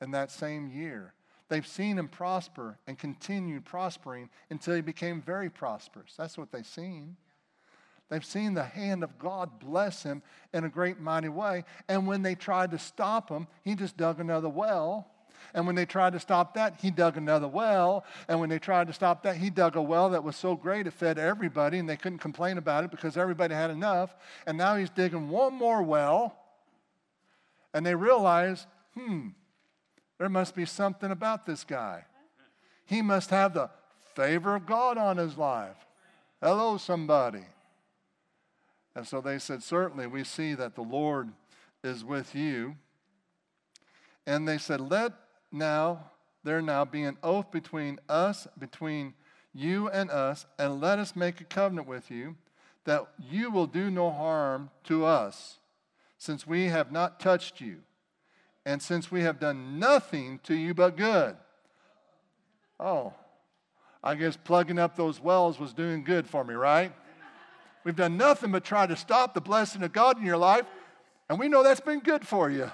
in 0.00 0.10
that 0.12 0.30
same 0.30 0.68
year. 0.68 1.12
They've 1.48 1.66
seen 1.66 1.98
him 1.98 2.08
prosper 2.08 2.78
and 2.86 2.98
continued 2.98 3.64
prospering 3.64 4.30
until 4.50 4.74
he 4.74 4.80
became 4.80 5.20
very 5.20 5.50
prosperous. 5.50 6.14
That's 6.16 6.36
what 6.36 6.50
they've 6.50 6.66
seen. 6.66 7.16
They've 8.08 8.24
seen 8.24 8.54
the 8.54 8.64
hand 8.64 9.02
of 9.02 9.18
God 9.18 9.58
bless 9.58 10.02
him 10.02 10.22
in 10.52 10.64
a 10.64 10.68
great 10.68 11.00
mighty 11.00 11.28
way. 11.28 11.64
And 11.88 12.06
when 12.06 12.22
they 12.22 12.34
tried 12.34 12.70
to 12.70 12.78
stop 12.78 13.28
him, 13.28 13.48
he 13.64 13.74
just 13.74 13.96
dug 13.96 14.20
another 14.20 14.48
well. 14.48 15.08
And 15.54 15.66
when 15.66 15.74
they 15.74 15.86
tried 15.86 16.12
to 16.12 16.20
stop 16.20 16.54
that, 16.54 16.76
he 16.80 16.90
dug 16.90 17.16
another 17.16 17.48
well. 17.48 18.04
And 18.28 18.40
when 18.40 18.48
they 18.48 18.58
tried 18.58 18.86
to 18.88 18.92
stop 18.92 19.22
that, 19.24 19.36
he 19.36 19.50
dug 19.50 19.76
a 19.76 19.82
well 19.82 20.10
that 20.10 20.22
was 20.22 20.36
so 20.36 20.54
great 20.54 20.86
it 20.86 20.92
fed 20.92 21.18
everybody, 21.18 21.78
and 21.78 21.88
they 21.88 21.96
couldn't 21.96 22.18
complain 22.18 22.58
about 22.58 22.84
it 22.84 22.90
because 22.90 23.16
everybody 23.16 23.54
had 23.54 23.70
enough. 23.70 24.14
And 24.46 24.56
now 24.56 24.76
he's 24.76 24.90
digging 24.90 25.28
one 25.28 25.54
more 25.54 25.82
well. 25.82 26.36
And 27.74 27.84
they 27.84 27.94
realize, 27.94 28.66
hmm, 28.94 29.28
there 30.18 30.28
must 30.28 30.54
be 30.54 30.64
something 30.64 31.10
about 31.10 31.44
this 31.44 31.64
guy. 31.64 32.04
He 32.86 33.02
must 33.02 33.30
have 33.30 33.54
the 33.54 33.70
favor 34.14 34.54
of 34.54 34.64
God 34.66 34.96
on 34.96 35.16
his 35.16 35.36
life. 35.36 35.76
Hello, 36.40 36.76
somebody. 36.76 37.44
And 38.96 39.06
so 39.06 39.20
they 39.20 39.38
said, 39.38 39.62
Certainly, 39.62 40.06
we 40.06 40.24
see 40.24 40.54
that 40.54 40.74
the 40.74 40.82
Lord 40.82 41.28
is 41.84 42.02
with 42.02 42.34
you. 42.34 42.76
And 44.26 44.48
they 44.48 44.56
said, 44.56 44.80
Let 44.80 45.12
now, 45.52 46.10
there 46.42 46.62
now 46.62 46.86
be 46.86 47.02
an 47.02 47.18
oath 47.22 47.52
between 47.52 48.00
us, 48.08 48.48
between 48.58 49.12
you 49.52 49.88
and 49.90 50.10
us, 50.10 50.46
and 50.58 50.80
let 50.80 50.98
us 50.98 51.14
make 51.14 51.42
a 51.42 51.44
covenant 51.44 51.86
with 51.86 52.10
you 52.10 52.36
that 52.84 53.06
you 53.18 53.50
will 53.50 53.66
do 53.66 53.90
no 53.90 54.10
harm 54.10 54.70
to 54.84 55.04
us, 55.04 55.58
since 56.16 56.46
we 56.46 56.66
have 56.66 56.90
not 56.90 57.20
touched 57.20 57.60
you, 57.60 57.78
and 58.64 58.80
since 58.80 59.10
we 59.10 59.22
have 59.22 59.38
done 59.38 59.78
nothing 59.78 60.40
to 60.44 60.54
you 60.54 60.72
but 60.72 60.96
good. 60.96 61.36
Oh, 62.80 63.12
I 64.02 64.14
guess 64.14 64.36
plugging 64.36 64.78
up 64.78 64.96
those 64.96 65.20
wells 65.20 65.58
was 65.58 65.74
doing 65.74 66.02
good 66.04 66.26
for 66.26 66.44
me, 66.44 66.54
right? 66.54 66.92
We've 67.86 67.94
done 67.94 68.16
nothing 68.16 68.50
but 68.50 68.64
try 68.64 68.84
to 68.88 68.96
stop 68.96 69.32
the 69.32 69.40
blessing 69.40 69.80
of 69.84 69.92
God 69.92 70.18
in 70.18 70.26
your 70.26 70.36
life, 70.36 70.66
and 71.28 71.38
we 71.38 71.46
know 71.46 71.62
that's 71.62 71.78
been 71.78 72.00
good 72.00 72.26
for 72.26 72.50
you. 72.50 72.68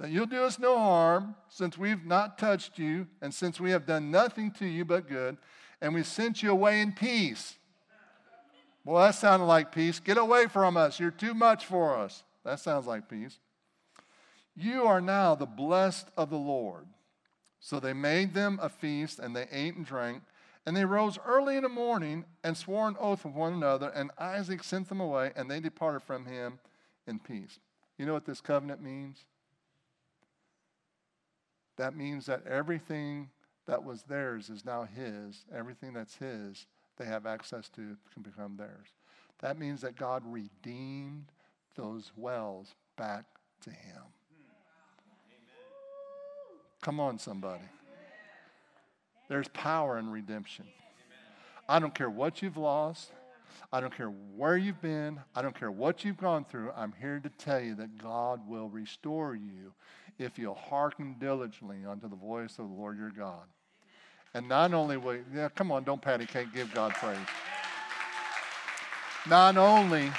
that 0.00 0.10
you'll 0.10 0.26
do 0.26 0.42
us 0.42 0.58
no 0.58 0.76
harm, 0.76 1.36
since 1.48 1.78
we've 1.78 2.04
not 2.04 2.38
touched 2.38 2.76
you, 2.76 3.06
and 3.22 3.32
since 3.32 3.60
we 3.60 3.70
have 3.70 3.86
done 3.86 4.10
nothing 4.10 4.50
to 4.50 4.66
you 4.66 4.84
but 4.84 5.08
good, 5.08 5.36
and 5.80 5.94
we 5.94 6.02
sent 6.02 6.42
you 6.42 6.50
away 6.50 6.80
in 6.80 6.90
peace. 6.90 7.54
Well, 8.84 9.04
that 9.04 9.14
sounded 9.14 9.46
like 9.46 9.70
peace. 9.70 10.00
Get 10.00 10.18
away 10.18 10.48
from 10.48 10.76
us. 10.76 10.98
You're 10.98 11.12
too 11.12 11.34
much 11.34 11.66
for 11.66 11.96
us. 11.96 12.24
That 12.44 12.58
sounds 12.58 12.88
like 12.88 13.08
peace. 13.08 13.38
You 14.56 14.86
are 14.86 15.00
now 15.00 15.36
the 15.36 15.46
blessed 15.46 16.08
of 16.16 16.30
the 16.30 16.36
Lord. 16.36 16.86
So 17.60 17.78
they 17.78 17.92
made 17.92 18.34
them 18.34 18.58
a 18.60 18.68
feast, 18.68 19.20
and 19.20 19.36
they 19.36 19.46
ate 19.52 19.76
and 19.76 19.86
drank. 19.86 20.24
And 20.66 20.76
they 20.76 20.84
rose 20.84 21.18
early 21.26 21.56
in 21.56 21.62
the 21.62 21.68
morning 21.68 22.24
and 22.42 22.56
swore 22.56 22.88
an 22.88 22.96
oath 22.98 23.24
of 23.24 23.34
one 23.34 23.52
another, 23.52 23.90
and 23.90 24.10
Isaac 24.18 24.64
sent 24.64 24.88
them 24.88 25.00
away, 25.00 25.32
and 25.36 25.50
they 25.50 25.60
departed 25.60 26.02
from 26.02 26.24
him 26.24 26.58
in 27.06 27.18
peace. 27.18 27.58
You 27.98 28.06
know 28.06 28.14
what 28.14 28.24
this 28.24 28.40
covenant 28.40 28.82
means? 28.82 29.24
That 31.76 31.96
means 31.96 32.26
that 32.26 32.46
everything 32.46 33.30
that 33.66 33.84
was 33.84 34.04
theirs 34.04 34.48
is 34.48 34.64
now 34.64 34.84
his. 34.84 35.44
Everything 35.54 35.92
that's 35.92 36.16
his, 36.16 36.66
they 36.96 37.04
have 37.04 37.26
access 37.26 37.68
to, 37.70 37.96
can 38.12 38.22
become 38.22 38.56
theirs. 38.56 38.88
That 39.40 39.58
means 39.58 39.80
that 39.82 39.96
God 39.96 40.22
redeemed 40.24 41.26
those 41.76 42.12
wells 42.16 42.74
back 42.96 43.24
to 43.62 43.70
him. 43.70 44.02
Come 46.80 47.00
on, 47.00 47.18
somebody. 47.18 47.64
There's 49.28 49.48
power 49.48 49.98
in 49.98 50.10
redemption. 50.10 50.66
I 51.68 51.78
don't 51.78 51.94
care 51.94 52.10
what 52.10 52.42
you've 52.42 52.56
lost. 52.56 53.10
I 53.72 53.80
don't 53.80 53.94
care 53.96 54.12
where 54.36 54.56
you've 54.56 54.80
been. 54.80 55.20
I 55.34 55.42
don't 55.42 55.58
care 55.58 55.70
what 55.70 56.04
you've 56.04 56.18
gone 56.18 56.44
through. 56.44 56.70
I'm 56.76 56.92
here 57.00 57.20
to 57.20 57.28
tell 57.30 57.60
you 57.60 57.74
that 57.76 57.98
God 57.98 58.48
will 58.48 58.68
restore 58.68 59.34
you 59.34 59.72
if 60.18 60.38
you'll 60.38 60.54
hearken 60.54 61.16
diligently 61.18 61.78
unto 61.88 62.08
the 62.08 62.16
voice 62.16 62.58
of 62.58 62.68
the 62.68 62.74
Lord 62.74 62.98
your 62.98 63.10
God. 63.10 63.44
And 64.34 64.48
not 64.48 64.74
only 64.74 64.96
will, 64.96 65.18
yeah, 65.34 65.48
come 65.48 65.72
on, 65.72 65.84
don't 65.84 66.02
patty 66.02 66.26
cake, 66.26 66.48
give 66.52 66.72
God 66.74 66.92
praise. 66.94 67.16
Not 69.28 69.56
only 69.56 70.10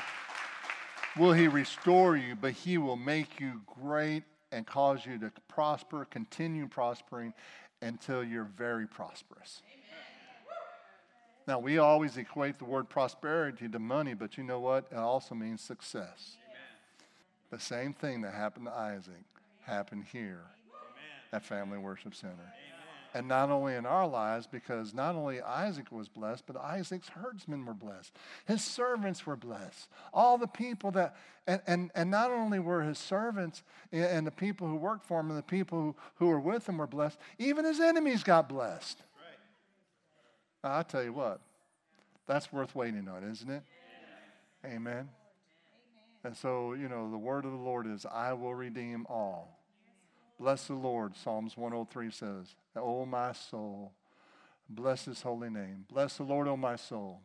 will 1.18 1.34
He 1.34 1.48
restore 1.48 2.18
you, 2.18 2.36
but 2.36 2.54
He 2.54 2.78
will 2.78 2.96
make 2.96 3.40
you 3.40 3.62
great 3.82 4.24
and 4.52 4.66
cause 4.66 5.06
you 5.06 5.18
to 5.20 5.32
prosper, 5.48 6.06
continue 6.06 6.68
prospering, 6.68 7.34
until 7.82 8.24
you're 8.24 8.44
very 8.44 8.88
prosperous. 8.88 9.62
Now, 11.48 11.60
we 11.60 11.78
always 11.78 12.18
equate 12.18 12.58
the 12.58 12.66
word 12.66 12.90
prosperity 12.90 13.70
to 13.70 13.78
money, 13.78 14.16
but 14.16 14.36
you 14.36 14.44
know 14.44 14.60
what? 14.60 14.88
It 14.92 14.98
also 14.98 15.36
means 15.36 15.62
success. 15.62 16.38
Amen. 16.48 16.60
The 17.52 17.60
same 17.60 17.94
thing 17.94 18.22
that 18.22 18.34
happened 18.34 18.66
to 18.66 18.74
Isaac 18.74 19.24
happened 19.62 20.06
here 20.12 20.42
Amen. 20.42 21.34
at 21.34 21.46
Family 21.46 21.78
Worship 21.78 22.16
Center. 22.16 22.52
Amen. 23.16 23.20
And 23.20 23.28
not 23.28 23.50
only 23.50 23.76
in 23.76 23.86
our 23.86 24.08
lives, 24.08 24.46
because 24.46 24.94
not 24.94 25.16
only 25.16 25.42
Isaac 25.42 25.92
was 25.92 26.10
blessed, 26.10 26.44
but 26.46 26.58
Isaac's 26.58 27.08
herdsmen 27.08 27.66
were 27.66 27.74
blessed. 27.74 28.14
His 28.46 28.62
servants 28.64 29.26
were 29.26 29.38
blessed. 29.38 29.88
All 30.14 30.38
the 30.38 30.48
people 30.48 30.92
that, 30.92 31.16
and, 31.48 31.62
and, 31.66 31.92
and 31.96 32.12
not 32.12 32.32
only 32.32 32.60
were 32.60 32.84
his 32.84 32.98
servants 32.98 33.64
and 33.92 34.28
the 34.28 34.32
people 34.32 34.68
who 34.68 34.76
worked 34.76 35.06
for 35.06 35.22
him 35.22 35.30
and 35.30 35.40
the 35.40 35.44
people 35.44 35.80
who, 35.80 35.96
who 36.16 36.28
were 36.28 36.40
with 36.40 36.68
him 36.68 36.78
were 36.78 36.88
blessed, 36.88 37.18
even 37.40 37.64
his 37.64 37.80
enemies 37.80 38.24
got 38.24 38.50
blessed. 38.50 38.98
Right. 40.64 40.70
Now, 40.70 40.80
I 40.80 40.84
tell 40.84 41.04
you 41.04 41.14
what, 41.14 41.40
that's 42.28 42.52
worth 42.52 42.76
waiting 42.76 43.08
on, 43.08 43.24
isn't 43.24 43.50
it? 43.50 43.64
Yeah. 44.64 44.76
Amen. 44.76 45.10
And 46.24 46.36
so, 46.36 46.74
you 46.74 46.90
know, 46.90 47.10
the 47.12 47.18
word 47.18 47.46
of 47.46 47.52
the 47.52 47.58
Lord 47.58 47.86
is, 47.86 48.06
I 48.06 48.34
will 48.34 48.56
redeem 48.56 49.06
all. 49.08 49.60
Bless 50.40 50.68
the 50.68 50.74
Lord, 50.74 51.16
Psalms 51.16 51.56
103 51.56 52.12
says, 52.12 52.56
O 52.76 53.06
my 53.06 53.32
soul, 53.32 53.94
bless 54.70 55.06
his 55.06 55.22
holy 55.22 55.50
name. 55.50 55.86
Bless 55.90 56.18
the 56.18 56.24
Lord, 56.24 56.48
O 56.48 56.58
my 56.58 56.76
soul, 56.76 57.22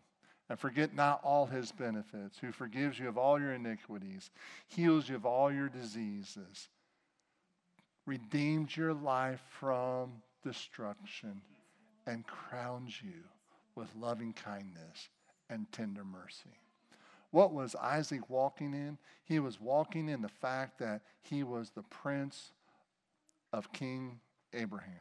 and 0.49 0.59
forget 0.59 0.95
not 0.95 1.21
all 1.25 1.47
his 1.47 1.73
benefits, 1.73 2.39
who 2.39 2.53
forgives 2.53 2.99
you 2.99 3.09
of 3.09 3.19
all 3.19 3.41
your 3.41 3.53
iniquities, 3.53 4.31
heals 4.69 5.09
you 5.09 5.17
of 5.17 5.27
all 5.27 5.53
your 5.53 5.69
diseases, 5.69 6.69
redeems 8.07 8.77
your 8.77 8.95
life 8.95 9.43
from 9.59 10.23
destruction, 10.45 11.41
and 12.07 12.27
crowns 12.27 13.01
you 13.03 13.25
with 13.75 13.89
loving 13.99 14.33
kindness 14.33 15.09
and 15.49 15.71
tender 15.73 16.05
mercy. 16.05 16.59
What 17.33 17.53
was 17.53 17.75
Isaac 17.77 18.29
walking 18.29 18.73
in? 18.73 18.99
He 19.25 19.39
was 19.39 19.61
walking 19.61 20.09
in 20.09 20.23
the 20.23 20.29
fact 20.29 20.79
that 20.79 21.03
he 21.23 21.43
was 21.43 21.71
the 21.71 21.83
prince 21.83 22.53
of 23.53 23.73
King 23.73 24.21
Abraham. 24.53 24.95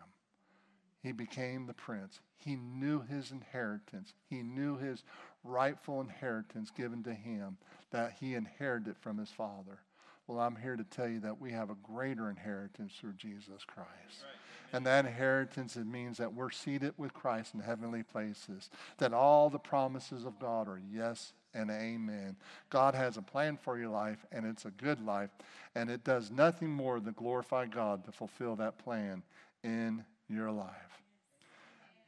He 1.01 1.11
became 1.11 1.65
the 1.65 1.73
prince. 1.73 2.19
He 2.37 2.55
knew 2.55 3.01
his 3.01 3.31
inheritance. 3.31 4.13
He 4.29 4.43
knew 4.43 4.77
his 4.77 5.03
rightful 5.43 6.01
inheritance 6.01 6.71
given 6.71 7.03
to 7.03 7.13
him, 7.13 7.57
that 7.91 8.17
he 8.19 8.35
inherited 8.35 8.97
from 8.97 9.17
his 9.17 9.29
father. 9.29 9.79
Well, 10.27 10.39
I'm 10.39 10.57
here 10.57 10.75
to 10.75 10.83
tell 10.83 11.07
you 11.07 11.21
that 11.21 11.41
we 11.41 11.51
have 11.53 11.69
a 11.69 11.77
greater 11.81 12.29
inheritance 12.29 12.93
through 12.99 13.13
Jesus 13.13 13.63
Christ. 13.65 13.87
Right. 14.21 14.73
And 14.73 14.85
that 14.85 15.05
inheritance, 15.05 15.75
it 15.75 15.87
means 15.87 16.17
that 16.17 16.33
we're 16.33 16.51
seated 16.51 16.93
with 16.97 17.13
Christ 17.13 17.55
in 17.55 17.61
heavenly 17.61 18.03
places, 18.03 18.69
that 18.99 19.13
all 19.13 19.49
the 19.49 19.57
promises 19.57 20.25
of 20.25 20.37
God 20.39 20.67
are 20.67 20.79
yes 20.91 21.33
and 21.53 21.69
amen. 21.69 22.35
God 22.69 22.95
has 22.95 23.17
a 23.17 23.21
plan 23.21 23.57
for 23.61 23.77
your 23.77 23.89
life, 23.89 24.25
and 24.31 24.45
it's 24.45 24.65
a 24.65 24.71
good 24.71 25.03
life, 25.05 25.29
and 25.75 25.89
it 25.89 26.03
does 26.03 26.31
nothing 26.31 26.69
more 26.69 26.99
than 26.99 27.13
glorify 27.13 27.65
God 27.65 28.05
to 28.05 28.11
fulfill 28.11 28.55
that 28.57 28.77
plan 28.77 29.23
in 29.63 30.03
your 30.29 30.51
life. 30.51 31.01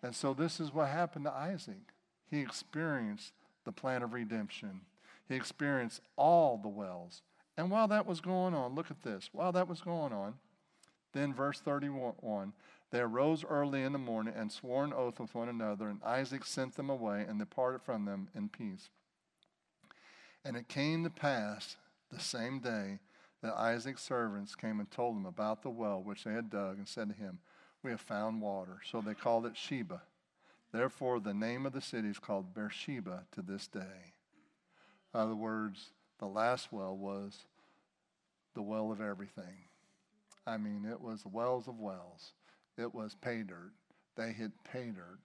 And 0.03 0.15
so, 0.15 0.33
this 0.33 0.59
is 0.59 0.73
what 0.73 0.87
happened 0.87 1.25
to 1.25 1.33
Isaac. 1.33 1.93
He 2.29 2.39
experienced 2.39 3.33
the 3.65 3.71
plan 3.71 4.03
of 4.03 4.13
redemption, 4.13 4.81
he 5.27 5.35
experienced 5.35 6.01
all 6.15 6.57
the 6.57 6.69
wells. 6.69 7.21
And 7.57 7.69
while 7.69 7.87
that 7.89 8.07
was 8.07 8.21
going 8.21 8.53
on, 8.53 8.75
look 8.75 8.89
at 8.89 9.03
this. 9.03 9.29
While 9.33 9.51
that 9.51 9.67
was 9.67 9.81
going 9.81 10.13
on, 10.13 10.35
then 11.13 11.33
verse 11.33 11.59
31 11.59 12.53
they 12.91 12.99
arose 12.99 13.45
early 13.45 13.83
in 13.83 13.93
the 13.93 13.99
morning 13.99 14.33
and 14.35 14.51
swore 14.51 14.83
an 14.83 14.93
oath 14.93 15.19
with 15.19 15.33
one 15.33 15.47
another, 15.47 15.87
and 15.87 16.03
Isaac 16.03 16.45
sent 16.45 16.75
them 16.75 16.89
away 16.89 17.25
and 17.27 17.39
departed 17.39 17.81
from 17.81 18.05
them 18.05 18.27
in 18.35 18.49
peace. 18.49 18.89
And 20.43 20.57
it 20.57 20.67
came 20.67 21.03
to 21.03 21.09
pass 21.09 21.75
the 22.11 22.19
same 22.19 22.59
day 22.59 22.99
that 23.41 23.53
Isaac's 23.53 24.03
servants 24.03 24.55
came 24.55 24.79
and 24.79 24.89
told 24.89 25.15
him 25.15 25.25
about 25.25 25.61
the 25.61 25.69
well 25.69 26.01
which 26.01 26.23
they 26.23 26.33
had 26.33 26.49
dug 26.49 26.77
and 26.77 26.87
said 26.87 27.09
to 27.09 27.15
him, 27.15 27.39
We 27.83 27.91
have 27.91 28.01
found 28.01 28.41
water. 28.41 28.79
So 28.89 29.01
they 29.01 29.13
called 29.13 29.45
it 29.45 29.57
Sheba. 29.57 30.01
Therefore, 30.71 31.19
the 31.19 31.33
name 31.33 31.65
of 31.65 31.73
the 31.73 31.81
city 31.81 32.07
is 32.07 32.19
called 32.19 32.53
Beersheba 32.53 33.25
to 33.33 33.41
this 33.41 33.67
day. 33.67 34.13
In 35.13 35.19
other 35.19 35.35
words, 35.35 35.89
the 36.19 36.27
last 36.27 36.71
well 36.71 36.95
was 36.95 37.45
the 38.53 38.61
well 38.61 38.91
of 38.91 39.01
everything. 39.01 39.65
I 40.47 40.57
mean, 40.57 40.85
it 40.89 41.01
was 41.01 41.23
the 41.23 41.29
wells 41.29 41.67
of 41.67 41.79
wells. 41.79 42.33
It 42.77 42.93
was 42.93 43.15
pay 43.21 43.43
dirt. 43.43 43.73
They 44.15 44.31
hit 44.31 44.51
pay 44.63 44.91
dirt 44.91 45.19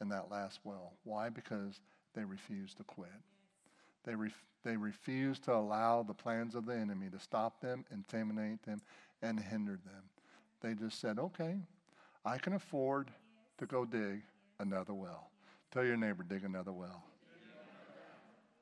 in 0.00 0.08
that 0.08 0.30
last 0.30 0.60
well. 0.64 0.94
Why? 1.04 1.28
Because 1.28 1.80
they 2.14 2.24
refused 2.24 2.78
to 2.78 2.84
quit. 2.84 3.08
They, 4.04 4.14
ref- 4.14 4.44
they 4.64 4.76
refused 4.76 5.44
to 5.44 5.54
allow 5.54 6.02
the 6.02 6.14
plans 6.14 6.54
of 6.54 6.66
the 6.66 6.74
enemy 6.74 7.08
to 7.10 7.18
stop 7.18 7.60
them, 7.60 7.84
intimidate 7.90 8.62
them, 8.62 8.80
and 9.22 9.40
hinder 9.40 9.78
them. 9.84 10.02
They 10.60 10.74
just 10.74 11.00
said, 11.00 11.18
okay, 11.18 11.56
I 12.24 12.38
can 12.38 12.52
afford 12.52 13.10
to 13.58 13.66
go 13.66 13.84
dig 13.84 14.22
another 14.58 14.92
well. 14.92 15.30
Tell 15.70 15.84
your 15.84 15.96
neighbor, 15.96 16.22
dig 16.22 16.44
another 16.44 16.72
well. 16.72 17.04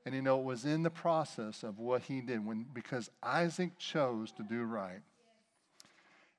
And 0.07 0.15
you 0.15 0.23
know, 0.23 0.39
it 0.39 0.45
was 0.45 0.65
in 0.65 0.85
the 0.85 0.91
process 0.91 1.63
of 1.63 1.79
what 1.79 2.03
he 2.03 2.21
did 2.21 2.47
when 2.47 2.65
because 2.73 3.11
Isaac 3.23 3.77
chose 3.79 4.33
to 4.33 4.43
do 4.43 4.63
right. 4.63 5.03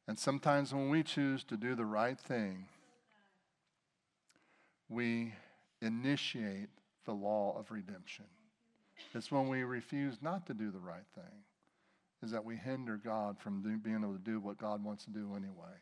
And 0.07 0.17
sometimes 0.17 0.73
when 0.73 0.89
we 0.89 1.03
choose 1.03 1.43
to 1.43 1.55
do 1.55 1.75
the 1.75 1.85
right 1.85 2.19
thing, 2.19 2.65
we 4.87 5.33
initiate 5.83 6.69
the 7.05 7.13
law 7.13 7.55
of 7.59 7.69
redemption. 7.69 8.25
It's 9.13 9.31
when 9.31 9.47
we 9.47 9.63
refuse 9.63 10.17
not 10.21 10.45
to 10.47 10.53
do 10.53 10.71
the 10.71 10.79
right 10.79 11.05
thing, 11.15 11.43
is 12.23 12.31
that 12.31 12.45
we 12.45 12.55
hinder 12.55 12.99
God 13.03 13.37
from 13.39 13.61
do, 13.61 13.77
being 13.77 14.01
able 14.03 14.13
to 14.13 14.19
do 14.19 14.39
what 14.39 14.57
God 14.57 14.83
wants 14.83 15.05
to 15.05 15.11
do 15.11 15.35
anyway. 15.35 15.77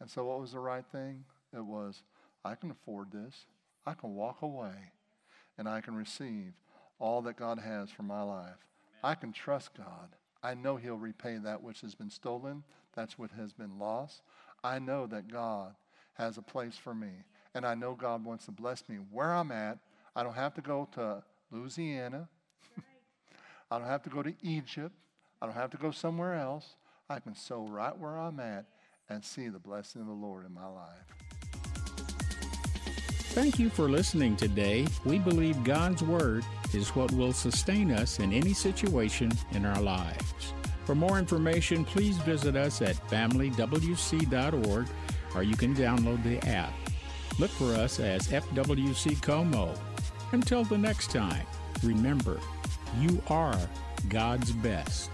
And 0.00 0.10
so, 0.10 0.24
what 0.24 0.40
was 0.40 0.52
the 0.52 0.60
right 0.60 0.84
thing? 0.92 1.24
It 1.56 1.64
was, 1.64 2.02
I 2.44 2.54
can 2.54 2.70
afford 2.70 3.12
this. 3.12 3.46
I 3.86 3.94
can 3.94 4.14
walk 4.14 4.42
away 4.42 4.92
and 5.58 5.68
I 5.68 5.80
can 5.80 5.94
receive 5.94 6.52
all 6.98 7.22
that 7.22 7.36
God 7.36 7.58
has 7.58 7.90
for 7.90 8.02
my 8.02 8.22
life. 8.22 8.66
I 9.02 9.14
can 9.14 9.32
trust 9.32 9.74
God. 9.76 10.16
I 10.42 10.54
know 10.54 10.76
He'll 10.76 10.96
repay 10.96 11.38
that 11.38 11.62
which 11.62 11.80
has 11.82 11.94
been 11.94 12.10
stolen, 12.10 12.64
that's 12.94 13.18
what 13.18 13.30
has 13.32 13.52
been 13.52 13.78
lost. 13.78 14.22
I 14.62 14.78
know 14.78 15.06
that 15.06 15.28
God 15.28 15.74
has 16.14 16.38
a 16.38 16.42
place 16.42 16.76
for 16.76 16.94
me. 16.94 17.10
And 17.54 17.64
I 17.66 17.74
know 17.74 17.94
God 17.94 18.24
wants 18.24 18.46
to 18.46 18.50
bless 18.50 18.88
me 18.88 18.96
where 19.10 19.32
I'm 19.32 19.52
at. 19.52 19.78
I 20.16 20.22
don't 20.22 20.34
have 20.34 20.54
to 20.54 20.60
go 20.60 20.88
to 20.94 21.22
Louisiana. 21.54 22.28
I 23.70 23.78
don't 23.78 23.86
have 23.86 24.02
to 24.02 24.10
go 24.10 24.22
to 24.22 24.34
Egypt. 24.42 24.94
I 25.40 25.46
don't 25.46 25.54
have 25.54 25.70
to 25.70 25.76
go 25.76 25.90
somewhere 25.90 26.34
else. 26.34 26.74
I 27.08 27.20
can 27.20 27.34
sow 27.34 27.66
right 27.66 27.96
where 27.96 28.16
I'm 28.16 28.40
at 28.40 28.66
and 29.08 29.24
see 29.24 29.48
the 29.48 29.58
blessing 29.58 30.00
of 30.00 30.06
the 30.06 30.12
Lord 30.12 30.46
in 30.46 30.52
my 30.52 30.66
life. 30.66 31.04
Thank 33.34 33.58
you 33.58 33.68
for 33.68 33.88
listening 33.88 34.36
today. 34.36 34.86
We 35.04 35.18
believe 35.18 35.64
God's 35.64 36.02
Word 36.02 36.44
is 36.72 36.94
what 36.94 37.10
will 37.12 37.32
sustain 37.32 37.90
us 37.90 38.20
in 38.20 38.32
any 38.32 38.52
situation 38.52 39.32
in 39.52 39.66
our 39.66 39.80
lives. 39.80 40.52
For 40.84 40.94
more 40.94 41.18
information, 41.18 41.84
please 41.84 42.16
visit 42.18 42.56
us 42.56 42.80
at 42.80 42.96
familywc.org 43.08 44.88
or 45.34 45.42
you 45.42 45.56
can 45.56 45.74
download 45.74 46.22
the 46.22 46.38
app. 46.48 46.72
Look 47.38 47.50
for 47.50 47.72
us 47.74 47.98
as 47.98 48.28
FWC 48.28 49.20
Como. 49.20 49.74
Until 50.34 50.64
the 50.64 50.76
next 50.76 51.12
time, 51.12 51.46
remember, 51.84 52.40
you 52.98 53.22
are 53.28 53.56
God's 54.08 54.50
best. 54.50 55.08